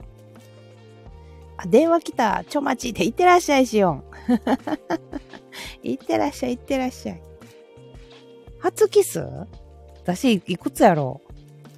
[1.58, 2.44] あ、電話来た。
[2.48, 4.04] ちょ待ちって、行ってらっしゃいしよん。
[5.84, 7.22] 行ってらっしゃい、行ってらっしゃい。
[8.60, 9.24] 初キス？
[10.04, 11.32] 私、いくつやろう？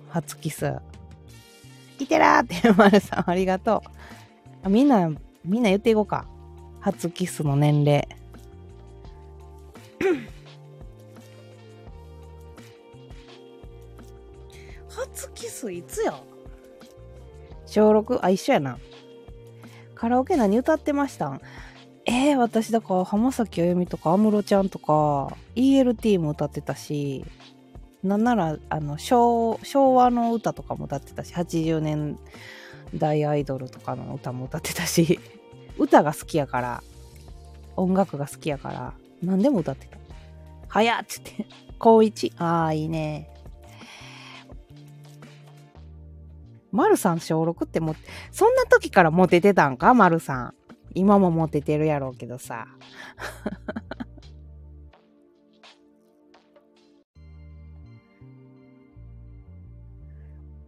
[0.09, 0.73] 初キス。
[1.99, 3.83] いてらーって、まるさん、ありがと
[4.63, 4.69] う。
[4.69, 5.09] みんな、
[5.45, 6.27] みんな言っていこうか。
[6.79, 8.07] 初キスの年齢。
[14.89, 16.19] 初キスいつや？
[17.65, 18.19] 小 6?
[18.23, 18.79] あ、一緒やな。
[19.97, 21.27] カラオケ何歌ってました？
[21.29, 21.41] ん
[22.05, 27.25] えー、私だから浜崎あゆみとか安室ちゃんとか ELT も歌ってたし
[28.03, 29.59] なんならあの昭
[29.95, 32.17] 和の歌とかも歌ってたし80年
[32.93, 35.19] 代アイドルとかの歌も歌ってたし
[35.77, 36.83] 歌が好きやから
[37.75, 39.97] 音楽が好きやから何でも歌ってた。
[40.69, 41.45] はやっつって。
[41.79, 42.33] 高一？
[42.37, 43.29] ああ、いいね。
[46.77, 47.95] まるさん小6っても、
[48.31, 49.95] そんな時からモテてたんか？
[49.95, 50.53] まるさん。
[50.93, 52.67] 今もモテてるやろうけどさ。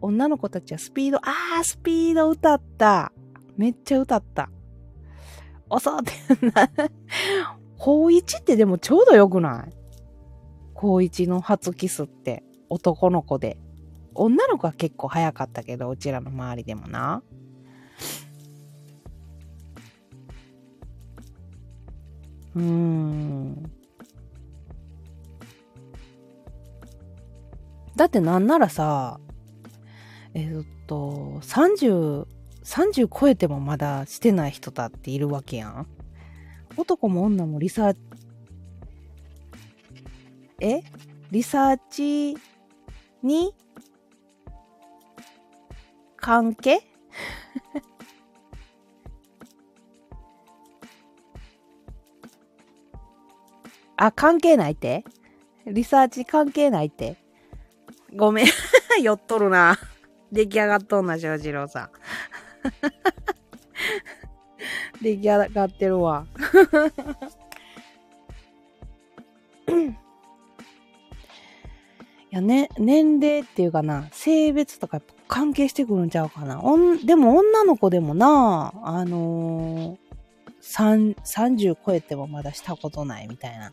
[0.01, 3.12] 女の子たちはスピード、あー、スピード歌った。
[3.55, 4.49] めっちゃ歌った。
[5.70, 6.12] 遅って
[6.47, 6.72] な
[7.78, 9.74] 高一ってでもちょうどよくない？
[10.74, 13.60] 高一の初キスって男の子で。
[14.16, 17.24] 女の子は結構早かったけど、うちらの周りでもな。
[22.55, 23.72] うーん。
[27.95, 29.20] だってなんならさ、
[30.34, 32.26] えっと、30、
[32.64, 35.88] 30超えてもまだしてない人だっているわけやん。
[36.78, 37.99] 男も女もリサーチ、
[40.62, 40.82] え？
[41.32, 42.38] リサーチ
[43.22, 43.53] に
[46.20, 46.82] 関係？
[53.98, 55.04] あ、関係ないって？
[55.66, 57.18] リサーチ関係ないって？
[58.16, 58.46] ごめん。
[59.02, 59.78] 酔っとるな。
[60.32, 61.90] 出来上がっとんな、翔次郎さん。
[65.04, 66.28] 出来上がってるわ。
[72.32, 76.60] いやね、年齢っていうかな、性別とか関係してくるんちゃうかな。
[76.62, 83.72] おんでも女の子でもな、あのー、30超えてもまだしたことないみたいな。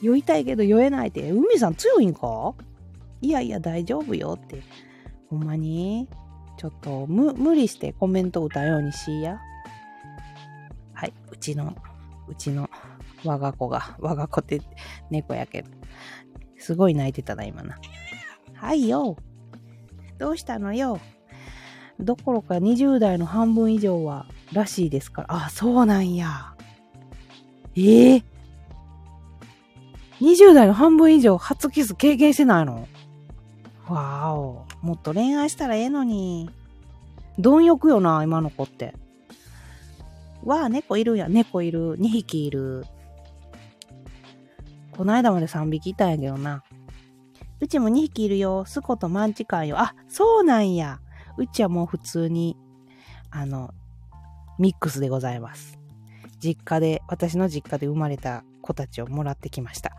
[0.00, 2.54] 酔いたいけど酔えないって、海さん強いんか？
[3.20, 4.62] いやいや大丈夫よって。
[5.28, 6.08] ほんまに？
[6.56, 9.40] ちょっと無理してコメント歌うようにしや。
[10.92, 11.74] はい、うちの、
[12.28, 12.70] うちの
[13.24, 14.60] 我が子が、我が子って
[15.10, 15.70] 猫やけど。
[16.58, 17.76] すごい泣いてたな、今な。
[18.64, 19.18] はいよ。
[20.18, 20.98] どうしたのよ？
[22.00, 25.44] どころか20代の半分以上は、らしいですから。
[25.44, 26.54] あ、そうなんや。
[27.76, 28.22] ええー、
[30.18, 32.88] 20代の半分以上初キス経験してないの？
[33.86, 34.64] わーお。
[34.80, 36.48] もっと恋愛したらええのに。
[37.38, 38.94] 貪欲よな、今の子って。
[40.42, 41.28] わあ、猫いるや。
[41.28, 41.98] 猫いる。
[41.98, 42.86] 2匹いる。
[44.90, 46.64] こないだまで3匹いたんやけどな。
[47.64, 48.66] うちも2匹いるよ。
[48.66, 49.78] スコとマンチカンよ。
[49.78, 51.00] あ、そうなんや。
[51.38, 52.58] うちはもう普通に、
[53.30, 53.72] あの、
[54.58, 55.78] ミックスでございます。
[56.38, 59.96] 実家で、私の実家で生まれた子たちをもらってきました。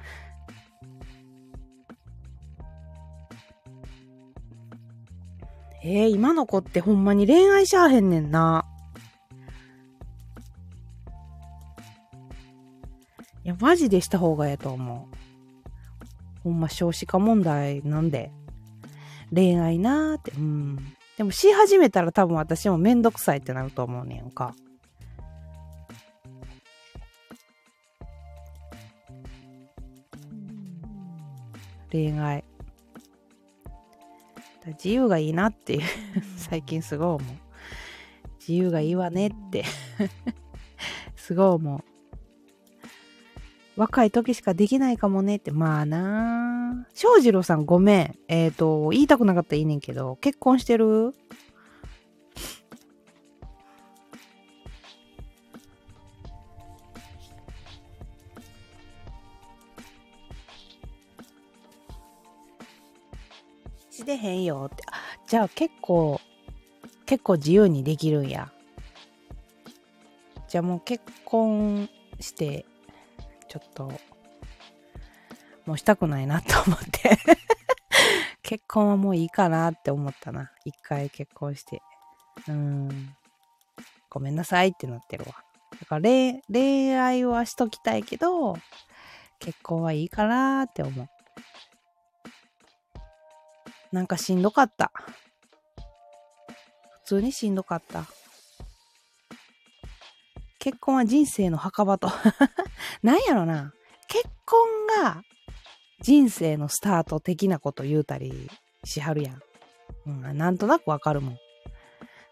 [5.83, 8.67] えー、今の子ってほんまに恋愛しゃあへんねんな。
[13.43, 15.24] いや、マジでした方がええと思う。
[16.45, 18.31] ほんま少子化問題なんで。
[19.33, 20.77] 恋愛なーって、うん。
[21.17, 24.53] でもし始めたら多分私もめんどくさいってなると思うねんか。
[31.91, 32.43] 恋愛。
[34.67, 35.81] 自由がいいなっていう
[36.37, 37.21] 最近すごい思う。
[38.39, 39.65] 自由がいいわねって
[41.15, 41.94] すごい思う。
[43.77, 45.51] 若い時しかできないかもねって。
[45.51, 48.17] まあな翔士郎さんごめん。
[48.27, 51.13] えっ、ー、と、言いたくなかったらいいねんけど、結婚してる？
[63.91, 64.83] してへんよって。
[65.27, 66.21] じゃあ結構、
[67.05, 68.51] 結構自由にできるんや。
[70.47, 72.65] じゃあもう結婚して、
[73.47, 73.91] ちょっと、
[75.65, 77.17] もうしたくないなと思って
[78.43, 80.51] 結婚はもういいかなって思ったな。
[80.63, 81.81] 一回結婚して。
[82.47, 83.15] うん。
[84.09, 85.43] ごめんなさいってなってるわ。
[85.79, 88.57] だから恋恋愛はしときたいけど、
[89.39, 91.09] 結婚はいいかなって思う。
[93.91, 94.91] なんかしんどかった。
[96.91, 98.05] 普通にしんどかった。
[100.65, 102.09] 結婚は人生の墓場と
[103.03, 103.71] なんやろな。
[104.07, 104.67] 結婚
[105.03, 105.21] が
[106.01, 108.49] 人生のスタート的なこと言うたり
[108.83, 109.41] しはるやん。
[110.07, 111.37] うん、なんとなくわかるもん。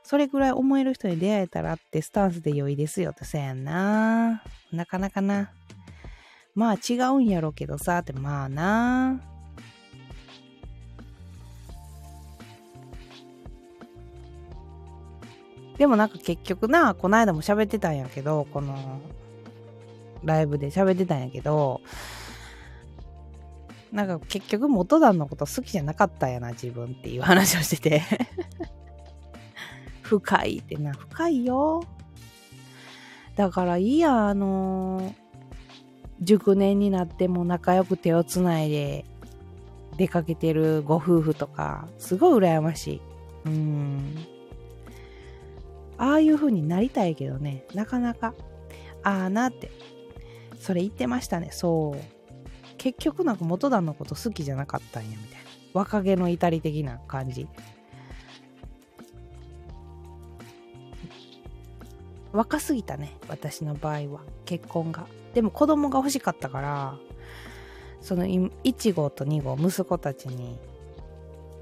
[0.01, 4.41] それぐらい思える人に出会えたらってスタンスで良いですよってせやんな。
[4.71, 5.51] なかなかな。
[6.55, 9.21] まあ違うんやろうけどさってまあな。
[15.77, 19.01] でもなんか結局な、この間も喋ってたんやけど、この、
[20.23, 21.81] ライブで喋ってたんやけど、
[23.91, 28.01] なんか結局元旦のこと好きじゃなかったんやな、自分っていう話をしてて
[30.01, 31.83] 深いってな、深いよ。
[33.35, 35.13] だからいいや、あのー、
[36.21, 39.05] 熟年になっても仲良く手をつないで
[39.97, 43.01] 出かけてるご夫婦とか、すごい羨ましい。
[43.45, 44.32] うん。
[45.97, 48.33] ああいう風になりたいけどね、なかなか、
[49.03, 49.71] ああなって、
[50.59, 51.97] それ言ってましたね、そう。
[52.77, 55.43] 結局なんか元旦のこと好きじゃなかったんや、みたいな。
[55.73, 57.47] 若気の至り的な感じ。
[62.31, 65.05] 若すぎたね、私の場合は、結婚が。
[65.33, 66.97] でも子供が欲しかったから、
[68.01, 70.57] その1号と2号、息子たちに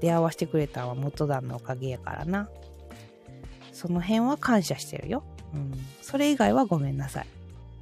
[0.00, 2.48] 出会わせてくれたのは元旦のおかげやからな。
[3.82, 5.24] その辺は感謝してるよ。
[5.52, 5.72] うん。
[6.02, 7.26] それ以外はごめんなさい。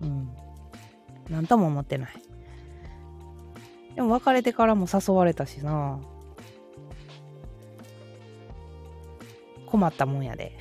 [0.01, 0.31] うん。
[1.29, 2.11] なんとも思ってない。
[3.97, 6.01] でも別れてからも誘われたしな。
[9.67, 10.57] 困ったもんやで。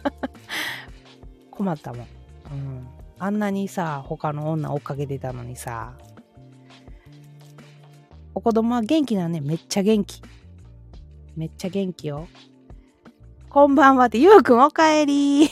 [1.50, 2.06] 困ったもん。
[2.52, 2.86] うん。
[3.18, 5.92] あんなにさ、他の女追っかけてたのにさ。
[8.34, 9.42] お子供は元気なね。
[9.42, 10.22] めっちゃ元気。
[11.36, 12.28] めっちゃ元気よ。
[13.52, 15.46] こんばんはって、ゆうくんおかえ り。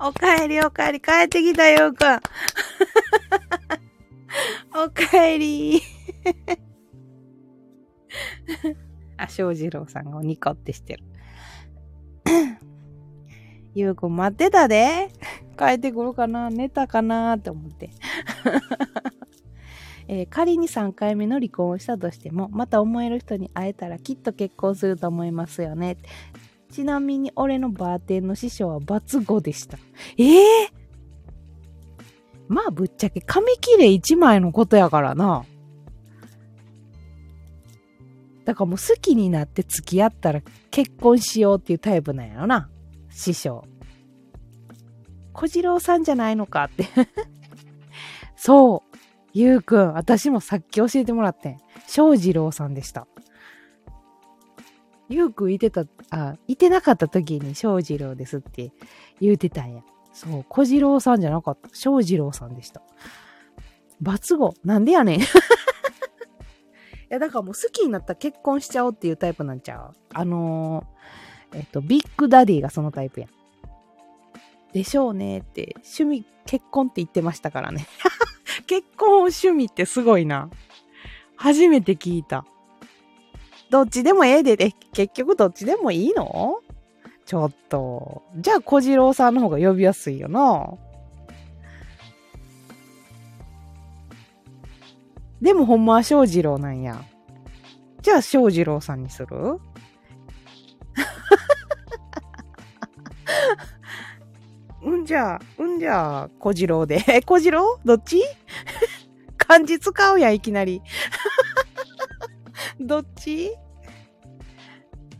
[0.00, 2.16] おかえりおかえり、帰ってきたゆうくん。
[4.72, 5.82] おかえり。
[9.18, 11.04] あ、翔二郎さんがニコってしてる。
[13.74, 15.10] ゆうくん待ってたで。
[15.58, 17.90] 帰ってくるかな寝たかなって思って。
[20.08, 25.98] えー、仮に3回目の離婚をしたとしても、また思える人に会えたらきっと結婚すると思いますよね。
[26.74, 29.78] ちなみに俺のバーテンの師匠はバツ5でした。
[30.18, 30.70] ええー、
[32.48, 35.44] まあぶっちゃけ紙切れ1枚のことやからな。
[38.44, 42.68] だからもう好きになって付き合ったら結婚しようっていうタイプなんやろな。
[43.08, 43.64] 師匠。
[45.32, 46.88] 小次郎さんじゃないのかって
[48.34, 48.96] そう。
[49.32, 51.60] ゆうくん、私もさっき教えてもらってん。
[51.86, 53.06] 翔次郎さんでした。
[55.08, 58.72] ゆうくんいてた、あ、いてなかった時に翔次郎ですって
[59.20, 59.82] 言うてたんや。
[60.12, 61.68] そう、小次郎さんじゃなかった。
[61.72, 62.80] 翔次郎さんでした。
[64.00, 64.54] バツ語。
[64.64, 65.20] なんでやねん。
[65.20, 65.24] い
[67.08, 69.94] や、だからもう好きになったら結婚しちゃおうっていうタイプなんちゃう？
[70.12, 73.30] あのー、えっと、ビッグダディがそのタイプやん。
[74.72, 77.86] でしょうねって、趣味、結婚って言ってましたからね。
[78.66, 80.50] 結婚趣味ってすごいな。
[81.36, 82.44] 初めて聞いた。
[83.74, 86.60] どっちでもええで、で、結局どっちでもいいの？
[87.26, 88.22] ちょっと。
[88.36, 90.74] じゃあ小次郎さんの方が呼びやすいよな。
[95.42, 97.02] でもほんまは翔次郎なんや。
[98.00, 99.26] じゃあ翔次郎さんにする？
[104.84, 107.02] うんじゃあ、うんじゃあ、小次郎で。
[107.08, 107.80] え、小次郎？
[107.84, 108.22] どっち？
[109.36, 110.80] 漢字使うやん、いきなり。
[112.78, 113.50] どっち？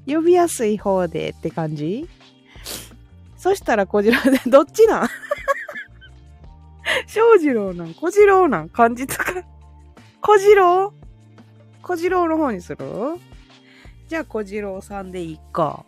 [0.06, 2.08] 呼びやすい方でって感じ？
[3.36, 5.08] そしたら小次郎で、 どっちなん？
[7.06, 7.94] 翔次郎なん？
[7.94, 8.68] 小次郎なん？
[8.68, 9.44] 漢字使う。
[10.20, 10.92] 小次郎？
[11.82, 12.84] 小次郎の方にする？
[14.08, 15.84] じゃあ小次郎さんでいいか。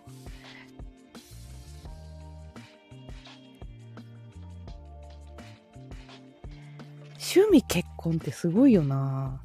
[7.19, 9.41] 趣味結婚ってすごいよな。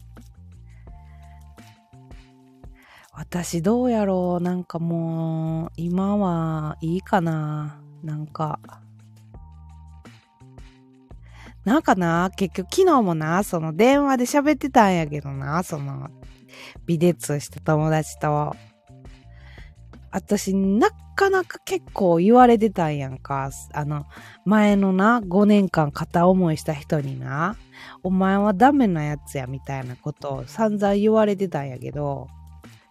[3.22, 8.60] 私どうやろうなんかもう、今はいいかななんか。
[11.64, 16.10] なんかな結局昨日もな、その電話で喋ってたんやけどな、その、
[16.88, 18.56] 美術した友達と。
[20.10, 23.52] 私、なかなか結構言われてたんやんか。
[23.74, 24.08] あの、
[24.46, 27.56] 前のな、5年間片思いした人にな、
[28.02, 32.28] お前はダメなやつや、みたいなことを散々言われてたんやけど、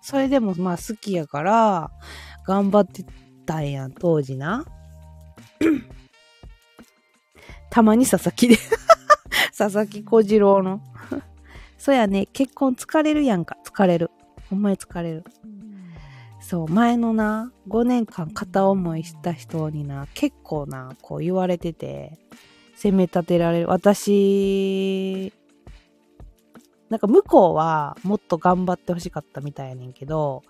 [0.03, 1.91] それでもまあ好きやから、
[2.47, 3.05] 頑張って
[3.47, 4.65] たんや、当時な。
[7.71, 8.57] たまに佐々木で
[9.57, 10.81] 佐々木小次郎の
[11.79, 13.57] そやね、結婚疲れるやんか。
[13.65, 14.11] 疲れる。
[14.51, 15.25] お前疲れる。
[16.41, 22.19] そう、前のな、5年間片思いした人にな、結構な、こう言われてて、
[22.75, 23.69] 責め立てられる。
[23.69, 25.33] 私、
[26.91, 30.43] なんか向こうはもっと頑張ってほしかったみたいやねんけど、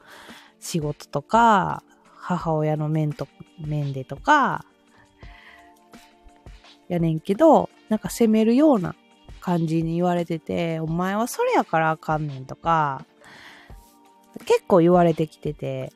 [0.59, 1.83] 仕事とか、
[2.17, 3.29] 母親の面と、
[3.59, 4.65] 面でとか、
[6.89, 8.95] やねんけど、なんか責めるような
[9.41, 13.05] 感じに言われてて、お前はそれやからあかんねんとか、
[14.47, 15.93] 結構言われてきてて、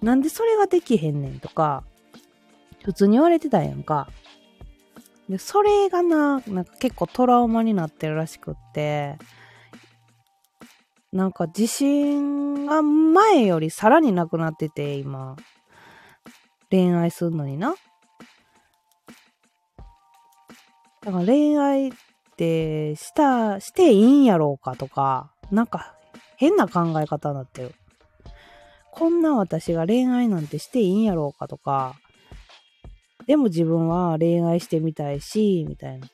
[0.00, 1.82] なんでそれができへんねんとか、
[2.84, 4.08] 普通に言われてたやんか。
[5.28, 9.18] で、それがな、なんか結構トラウマになってるらしくって、
[11.12, 15.36] なんか自信が前よりさらになくなってて、今。
[16.70, 17.74] 恋愛するのにな。
[21.02, 21.90] だから恋愛っ
[22.36, 25.96] てした、していいんやろうかとか、なんか
[26.36, 27.74] 変な考え方になってる。
[28.92, 31.96] こんな私が恋愛なんてしていいんやろうかとか、
[33.26, 36.06] でも自分は恋愛してみたいし、みたいな。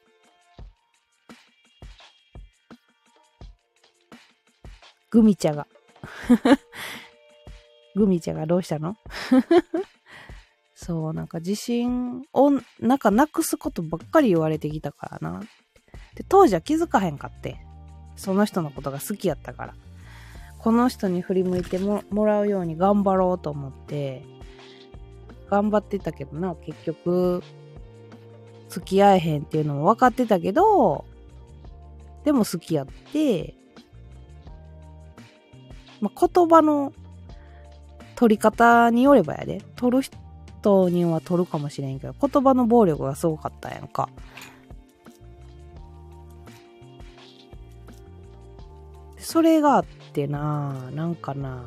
[5.10, 5.66] グミ茶が。
[7.94, 8.96] グミ茶がどうしたの？
[10.74, 12.50] そう、なんか自信を、
[12.80, 15.40] なんかなくすことばっかり言われてきたからな。
[16.14, 17.56] で、当時は気づかへんかって。
[18.16, 19.74] その人のことが好きやったから。
[20.58, 24.22] この人に振り向いてももらうように頑張ろうと思って、
[25.48, 27.42] 頑張ってたけどな、結局、
[28.68, 31.04] 付き合えへんっていうのも分かってたけど、
[32.24, 33.54] でも好きやって、
[36.06, 36.92] まあ、言葉の
[38.14, 40.16] 取り方によればやで、取るこ
[40.62, 44.08] とには取るかもしれんけど、言葉の暴力がすごかったやんか。
[49.18, 51.64] それがあってな、なんかな、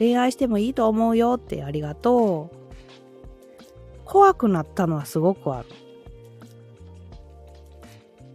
[0.00, 2.56] 恋愛してもいいと思うよってありがとう。
[4.04, 5.68] 怖くなったのはすごくある。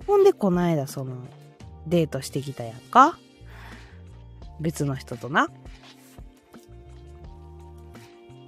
[0.08, 1.18] ほんで、こないだその、
[1.86, 3.20] デートしてきたやんか
[4.60, 5.50] 別の人とな。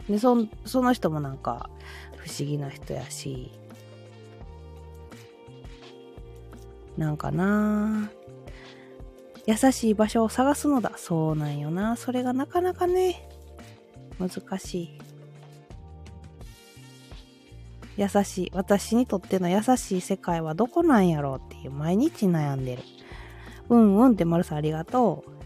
[0.09, 1.69] で、そ、その人もなんか、
[2.17, 3.51] 不思議な人やし、
[6.97, 8.09] なんかな
[9.45, 10.93] 優しい場所を探すのだ。
[10.97, 11.95] そうなんよな。
[11.95, 13.29] それがなかなかね、
[14.19, 14.99] 難しい。
[17.97, 18.51] 優しい。
[18.53, 22.83] 私にとっての優しい世界はどこなんやろうっていう毎日悩んでる。
[23.69, 25.36] うんうんって丸さんありがとう。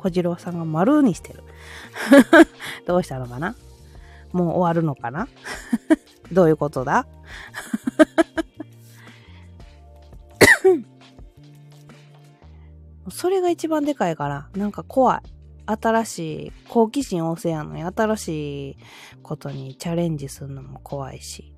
[0.00, 1.44] 小次郎さんが丸にしてる。
[2.88, 3.54] どうしたのかな？
[4.32, 5.28] もう終わるのかな？
[6.32, 7.06] どういうことだ？
[13.10, 15.22] それが一番でかいから、なんか怖い。
[15.66, 18.78] 新しい、好奇心旺盛やのに新しい
[19.22, 21.54] ことにチャレンジするのも怖いし。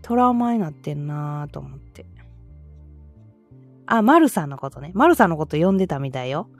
[0.00, 2.06] トラウマになってんなぁと思って。
[3.86, 4.90] あ、マルさんのことね。
[4.94, 6.48] マルさんのこと呼んでたみたいよ。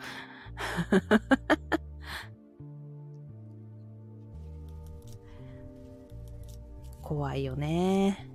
[7.02, 8.30] 怖いよね。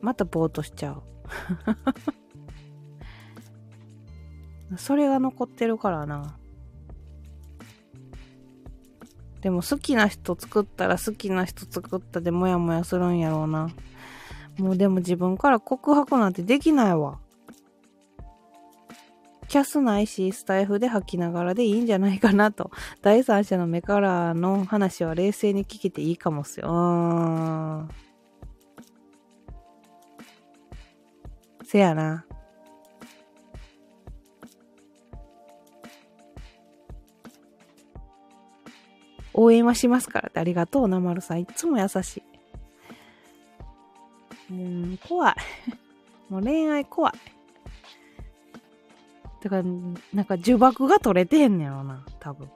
[0.00, 1.02] またぼーっとしちゃう。
[4.76, 6.36] それが残ってるからな。
[9.40, 13.70] でも好きな人作ったら好きな人作ったでもやもやするんやろうな。
[14.58, 17.18] もうでも自分から告白なんてできないわ。
[19.48, 22.70] キャスないし、スタイフで吐きながらでいいんじゃないかなと。
[23.02, 26.70] 第三者の目からの話は冷静に聞けていいかもっすよ。
[26.70, 26.76] う
[27.82, 27.88] ん。
[31.64, 32.26] せやな。
[39.34, 41.40] 応援はしますからってありがとう、なまるさん。
[41.40, 42.22] いつも優しい。
[44.50, 45.34] うん、怖い。
[46.28, 47.12] もう恋愛怖い。
[49.42, 52.48] だから、なんか呪縛が取れてんねやろな、多分。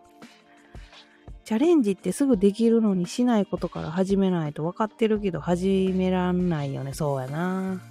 [1.45, 6.95] チャレンジってすぐできるのにしないことから始めないと分かってるけど始めらんないよね。
[6.95, 7.83] そうやな。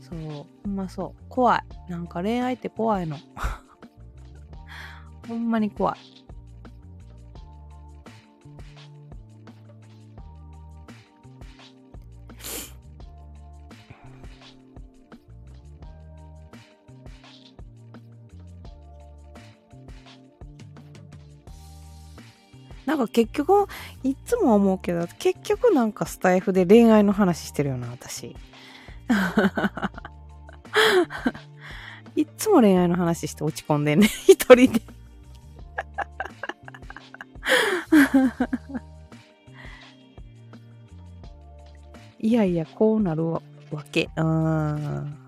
[0.00, 0.18] そう。
[0.64, 1.24] ほんまそう。
[1.28, 1.62] 怖い。
[1.88, 3.18] なんか恋愛って怖いの。
[5.28, 6.23] ほんまに怖い。
[22.96, 23.66] なんか結局、
[24.04, 28.36] いつも思うけど、結局なんかスタイフで恋愛の話してるよな、私。
[32.14, 34.80] いつも恋愛の話して落ち込んでんね、 一人で
[42.20, 43.42] いやいや、こうなるわ
[43.90, 44.08] け。
[44.16, 45.23] うん。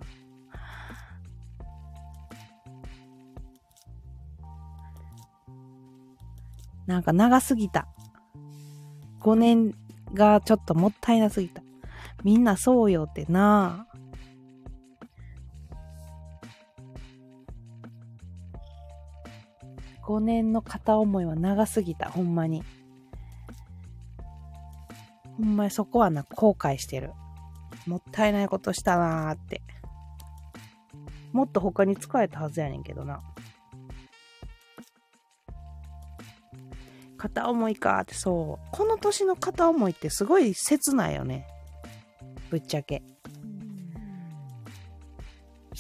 [6.87, 7.89] なんか長すぎた。
[9.21, 9.75] 5年
[10.15, 11.63] がちょっともったいなすぎた。
[12.23, 13.87] みんなそうよってな
[20.07, 22.63] 5年の片思いは長すぎた、ほんまに。
[25.37, 27.11] ほんまにそこはな、後悔してる。
[27.87, 29.63] もったいないことしたなーって。
[31.33, 33.21] もっと他に使えたはずやねんけどな。
[37.17, 38.69] 片思いかってそう。
[38.73, 41.47] この年の片思いってすごい切ないよね。
[42.51, 43.03] ぶっちゃけ。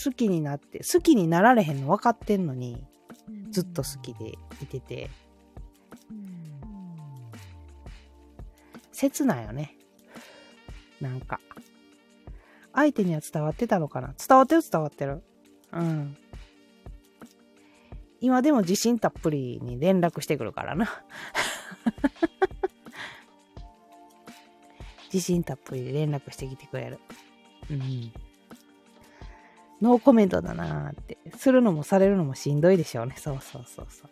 [0.05, 2.85] 好きになって、好きになられへんの分かってんのに、
[3.51, 4.33] ずっと好きで
[4.63, 5.11] いてて。
[8.93, 9.77] 切ないよね。
[11.01, 11.41] なんか。
[12.75, 14.15] 相手には伝わってたのかな？
[14.19, 14.63] 伝わってる？
[14.71, 15.23] 伝わってる。
[15.73, 16.17] うん。
[18.27, 20.89] 今でも自信たっぷりに連絡してくるからな。
[25.15, 26.99] 自信たっぷりで連絡してきてくれる。
[27.71, 28.13] うん。
[29.81, 31.19] ノーコメントだなーって。
[31.37, 33.15] するのもされるのもしんどいでしょうね。
[33.17, 34.11] そうそうそうそう。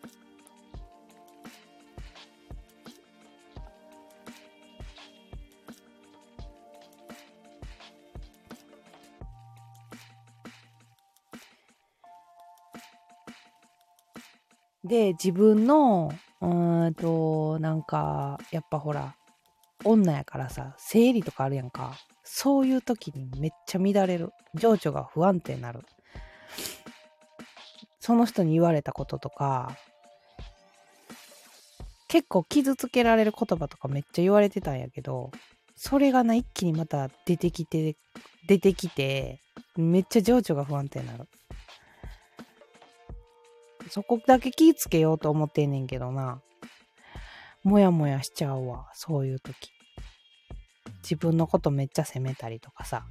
[14.85, 19.17] で、自分の、うーんと、なんか、やっぱほら、
[19.85, 21.95] 女やからさ、生理とかあるやんか。
[22.23, 24.31] そういう時にめっちゃ乱れる。
[24.55, 25.81] 情緒が不安定になる。
[27.99, 29.77] その人に言われたこととか、
[32.09, 35.31] 結構傷つけられる言葉とかめっちゃ言われてたんやけど、
[35.75, 37.97] それがな、一気にまた出てきて、
[38.47, 39.41] 出てきて、
[39.77, 41.27] めっちゃ情緒が不安定になる。
[43.91, 46.41] そこだけ気ぃつけようと思ってんねんけどな。
[47.63, 49.71] もやもやしちゃうわ、そういう時。
[51.03, 53.07] 自分のことめっちゃ責めたりとかさ。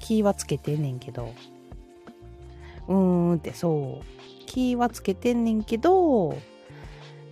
[0.00, 1.34] 気はつけてんねんけど。
[2.88, 4.04] うーんってそう。
[4.46, 6.36] 気はつけてんねんけど、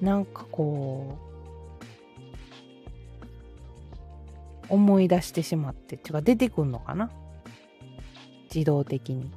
[0.00, 1.16] なんかこ
[4.70, 7.10] う、思い出してしまって、てか出てくんのかな
[8.52, 9.30] 自動的に。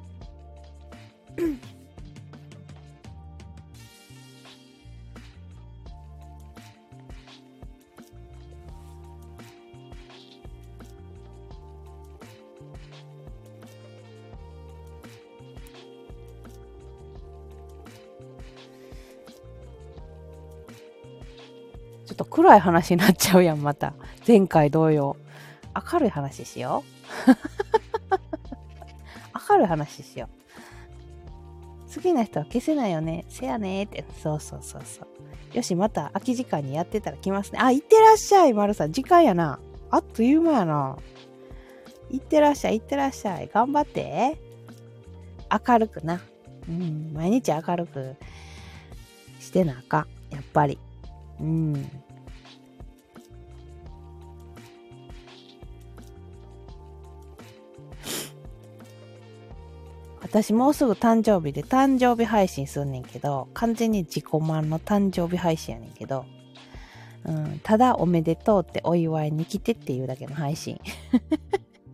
[22.06, 23.94] ちょっと暗い話になっちゃうやん、また。
[24.26, 25.16] 前回同様。
[25.92, 26.99] 明るい話しよう。
[29.60, 30.28] る話しよ
[31.88, 31.94] う。
[31.94, 33.24] 好きな人は消せないよね。
[33.28, 34.04] せやねって。
[34.22, 35.56] そうそうそうそう。
[35.56, 37.58] よし、また空き時間にやってたら来ますね。
[37.60, 38.92] あ、いってらっしゃい、まるさん。
[38.92, 39.58] 時間やな。
[39.90, 40.96] あっという間やな。
[42.10, 43.50] いってらっしゃい、いってらっしゃい。
[43.52, 44.38] 頑張って。
[45.68, 46.20] 明るくな。
[46.68, 48.14] うん、毎日明るく
[49.40, 50.34] してなあかん。
[50.34, 50.78] やっぱり。
[51.40, 51.90] うん。
[60.30, 66.24] 私もうすぐ誕生日で誕生日配信すんねんけど、完全に自己満の誕生日配信やねんけど、
[67.24, 70.80] うん、ただおめでとうってお祝いに来てっていうだけの配信。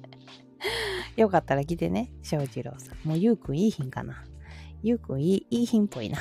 [1.17, 3.09] よかったら来てね、翔二郎さん。
[3.09, 4.23] もうゆうくんいい品かな。
[4.83, 6.19] ゆうくんいい、いい品っぽいな。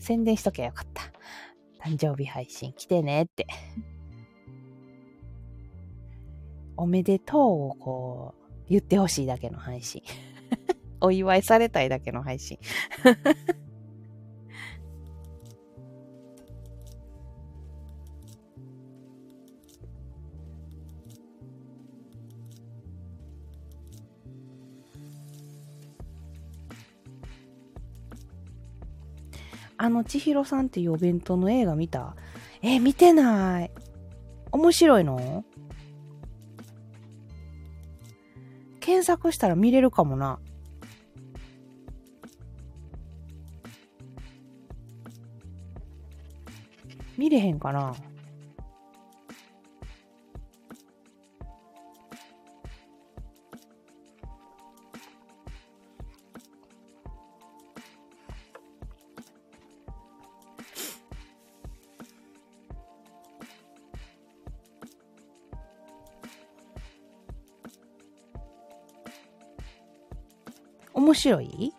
[0.00, 1.04] 宣伝しときゃよかった。
[1.88, 3.46] 誕生日配信来てねって。
[6.76, 10.02] おめでとうをこう、言ってほしいだけの配信。
[11.00, 12.58] お祝いされたいだけの配信。
[29.78, 32.16] あの、千尋さんっていうお弁当の映画見た？
[32.62, 33.70] え見てない。
[34.50, 35.44] 面白いの？
[38.80, 40.38] 検索したら見れるかもな。
[47.16, 47.94] 見れへんかな。
[70.92, 71.72] 面白い？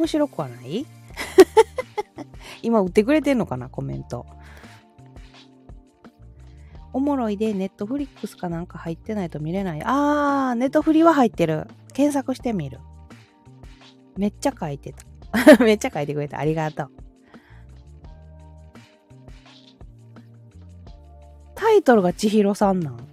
[0.00, 0.86] 面白くはない？
[2.62, 3.68] 今売ってくれてんのかな？
[3.68, 4.24] コメント。
[6.94, 9.82] おもろいで、ネットフリックスかなんか入ってないと見れない。
[9.84, 11.66] あー、ネットフリは入ってる。
[11.92, 12.78] 検索してみる。
[14.16, 15.04] めっちゃ書いてた。
[15.62, 16.38] めっちゃ書いてくれた。
[16.38, 16.90] ありがとう。
[21.54, 23.09] タイトルが千尋さんなん？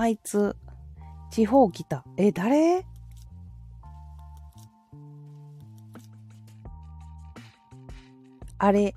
[0.00, 0.54] あいつ、
[1.28, 2.04] 地方来た。
[2.16, 2.86] え、誰？
[8.58, 8.94] あれ、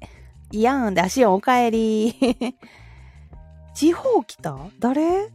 [0.52, 2.14] いやんで、足おかえり。
[3.74, 4.56] 地方来た？
[4.80, 5.32] 誰？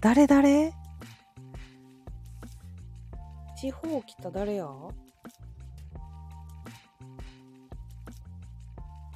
[0.00, 0.72] 誰誰？
[3.56, 4.66] 地方来た誰や？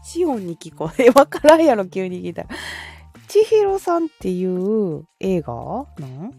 [0.05, 1.11] シオンに聞こえ。
[1.11, 2.49] わからんやろ、急に聞いたら。
[3.29, 5.55] 千尋さんっていう映画？
[5.99, 6.33] なん？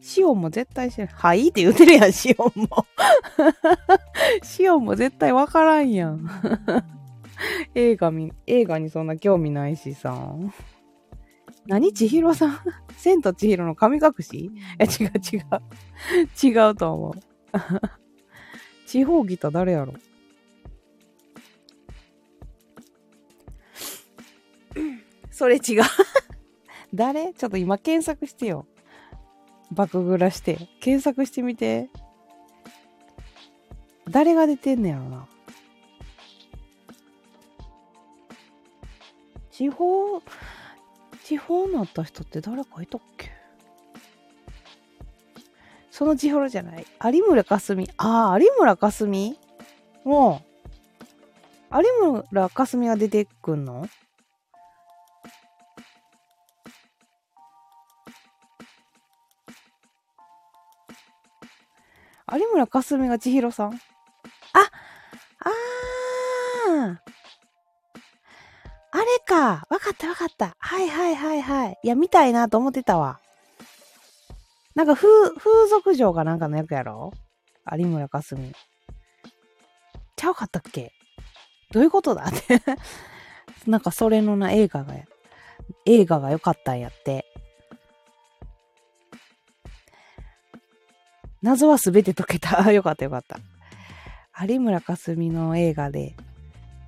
[0.00, 1.08] シオンも絶対知らん。
[1.08, 2.86] はいって言ってるやん、シオンも。
[4.42, 6.26] シオンも絶対わからんやん。
[7.74, 10.34] 映画み、映画にそんな興味ないしさ。
[11.66, 11.92] 何？
[11.92, 12.58] 千尋さん？
[12.96, 14.46] 千と千尋の神隠し？
[14.46, 15.46] いや、違う違う。
[16.42, 17.12] 違うと思う。
[18.86, 19.92] 地方ギター誰やろ？
[25.38, 25.82] それ違う
[26.92, 27.32] 誰？
[27.32, 28.66] ちょっと今検索してよ。
[29.70, 30.68] 爆グラして。
[30.80, 31.90] 検索してみて。
[34.10, 35.28] 誰が出てんねやろな。
[39.52, 40.20] 地方、
[41.22, 43.30] 地方になった人って誰かいたっけ？
[45.92, 46.84] その地方じゃない。
[47.14, 47.86] 有村架純。
[47.96, 49.36] ああ、有村架純？
[50.04, 50.42] も
[51.70, 53.88] う、有村架純が出てくんの？
[62.32, 63.78] 有村架純が千尋さんあ、
[65.40, 66.96] あー。
[68.90, 69.66] あれか。
[69.70, 70.56] わかったわかった。
[70.58, 71.78] はいはいはいはい。
[71.82, 73.20] いや、見たいなと思ってたわ。
[74.74, 75.06] なんか風、
[75.36, 77.12] 風俗嬢かなんかの役やろ？
[77.70, 78.52] 有村架純。
[80.16, 80.92] ちゃうかったっけ？
[81.70, 82.24] どういうことだ？
[82.24, 82.62] って
[83.70, 84.94] なんかそれのな映画が、
[85.84, 87.26] 映画が良かったんやって。
[91.42, 92.70] 謎はすべて解けた。
[92.72, 93.38] よかったよかった。
[94.46, 96.14] 有村架純の映画で、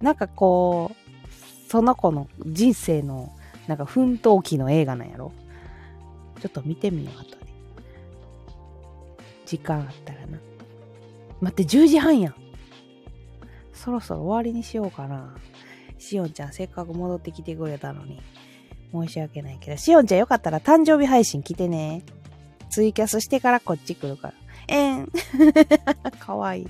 [0.01, 3.33] なんかこう、その子の人生の、
[3.67, 5.33] なんか奮闘期の映画なんやろ
[6.41, 7.37] ちょっと見てみよう、後で。
[9.47, 10.39] 時間あったらな。
[11.41, 12.35] 待って、10時半やん。
[13.73, 15.35] そろそろ終わりにしようかな。
[15.99, 18.21] しおんちゃん、せっかく戻ってきてくれたのに。
[18.93, 22.03] 申し訳ないけど、しおんちゃんよかったら誕生日配信来てね。
[22.71, 24.35] ツイキャスしてからこっち来るから。
[24.71, 25.09] えん。
[26.19, 26.69] かわいい。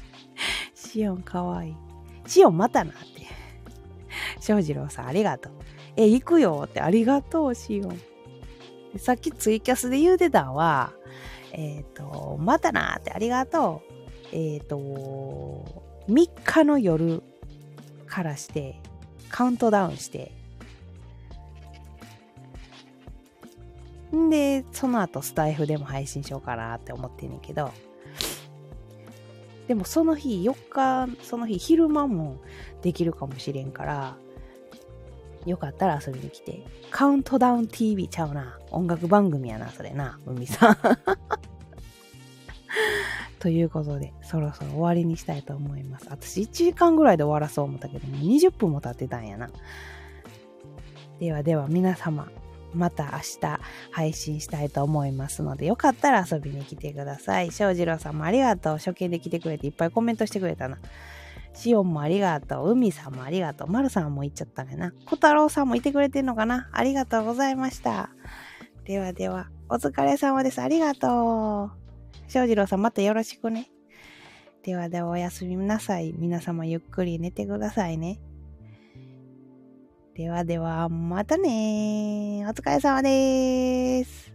[0.74, 1.76] シオンかわいい。
[2.26, 3.26] シオンまたなって。
[4.40, 5.52] 翔士郎さんありがとう。
[5.96, 8.00] え、行くよってありがとう、シオン。
[8.98, 10.92] さっきツイキャスで言うてたんは、
[11.52, 13.90] えっ、ー、と、またなってありがとう。
[14.32, 17.22] えっ、ー、と、3日の夜
[18.06, 18.80] からして、
[19.28, 20.32] カウントダウンして、
[24.14, 27.72] んで、その後スタイフでも配信しようかなって思ってんねんけど、
[29.70, 32.38] でもその日、4日、その日昼間も
[32.82, 34.16] できるかもしれんから、
[35.46, 36.66] よかったら遊びに来て。
[36.90, 38.58] カウントダウン TV ちゃうな。
[38.72, 40.18] 音楽番組やな、それな。
[40.26, 40.76] 海さん。
[43.38, 46.08] ということで、そろそろ終わりにしたいと思います。
[46.10, 49.50] 私1時間ぐらいで終わらそう思ったけども、20分も経ってたんやな。
[51.20, 52.28] ではでは皆様、
[52.74, 53.60] また明日
[53.90, 57.50] 配信したいと思いますので、よかったら遊びに来てください。
[57.50, 58.78] 翔二郎さんもありがとう。
[58.78, 60.78] 初見で来てくれていっぱいコメントしてくれたな。
[61.52, 62.70] しおんもありがとう。
[62.70, 63.68] 海さんもありがとう。
[63.68, 64.92] まるさんも言っちゃったんやな。
[65.04, 68.10] 小太郎さんもいてくれてんのかなありがとうございました。
[68.84, 70.60] ではでは、お疲れ様です。
[70.60, 71.80] ありがとう。
[72.28, 73.70] 翔二郎さんまたよろしくね。
[74.62, 76.12] ではではおやすみなさい。
[76.16, 78.20] 皆様ゆっくり寝てくださいね。
[80.20, 84.29] ではでは、またねお疲れ様です。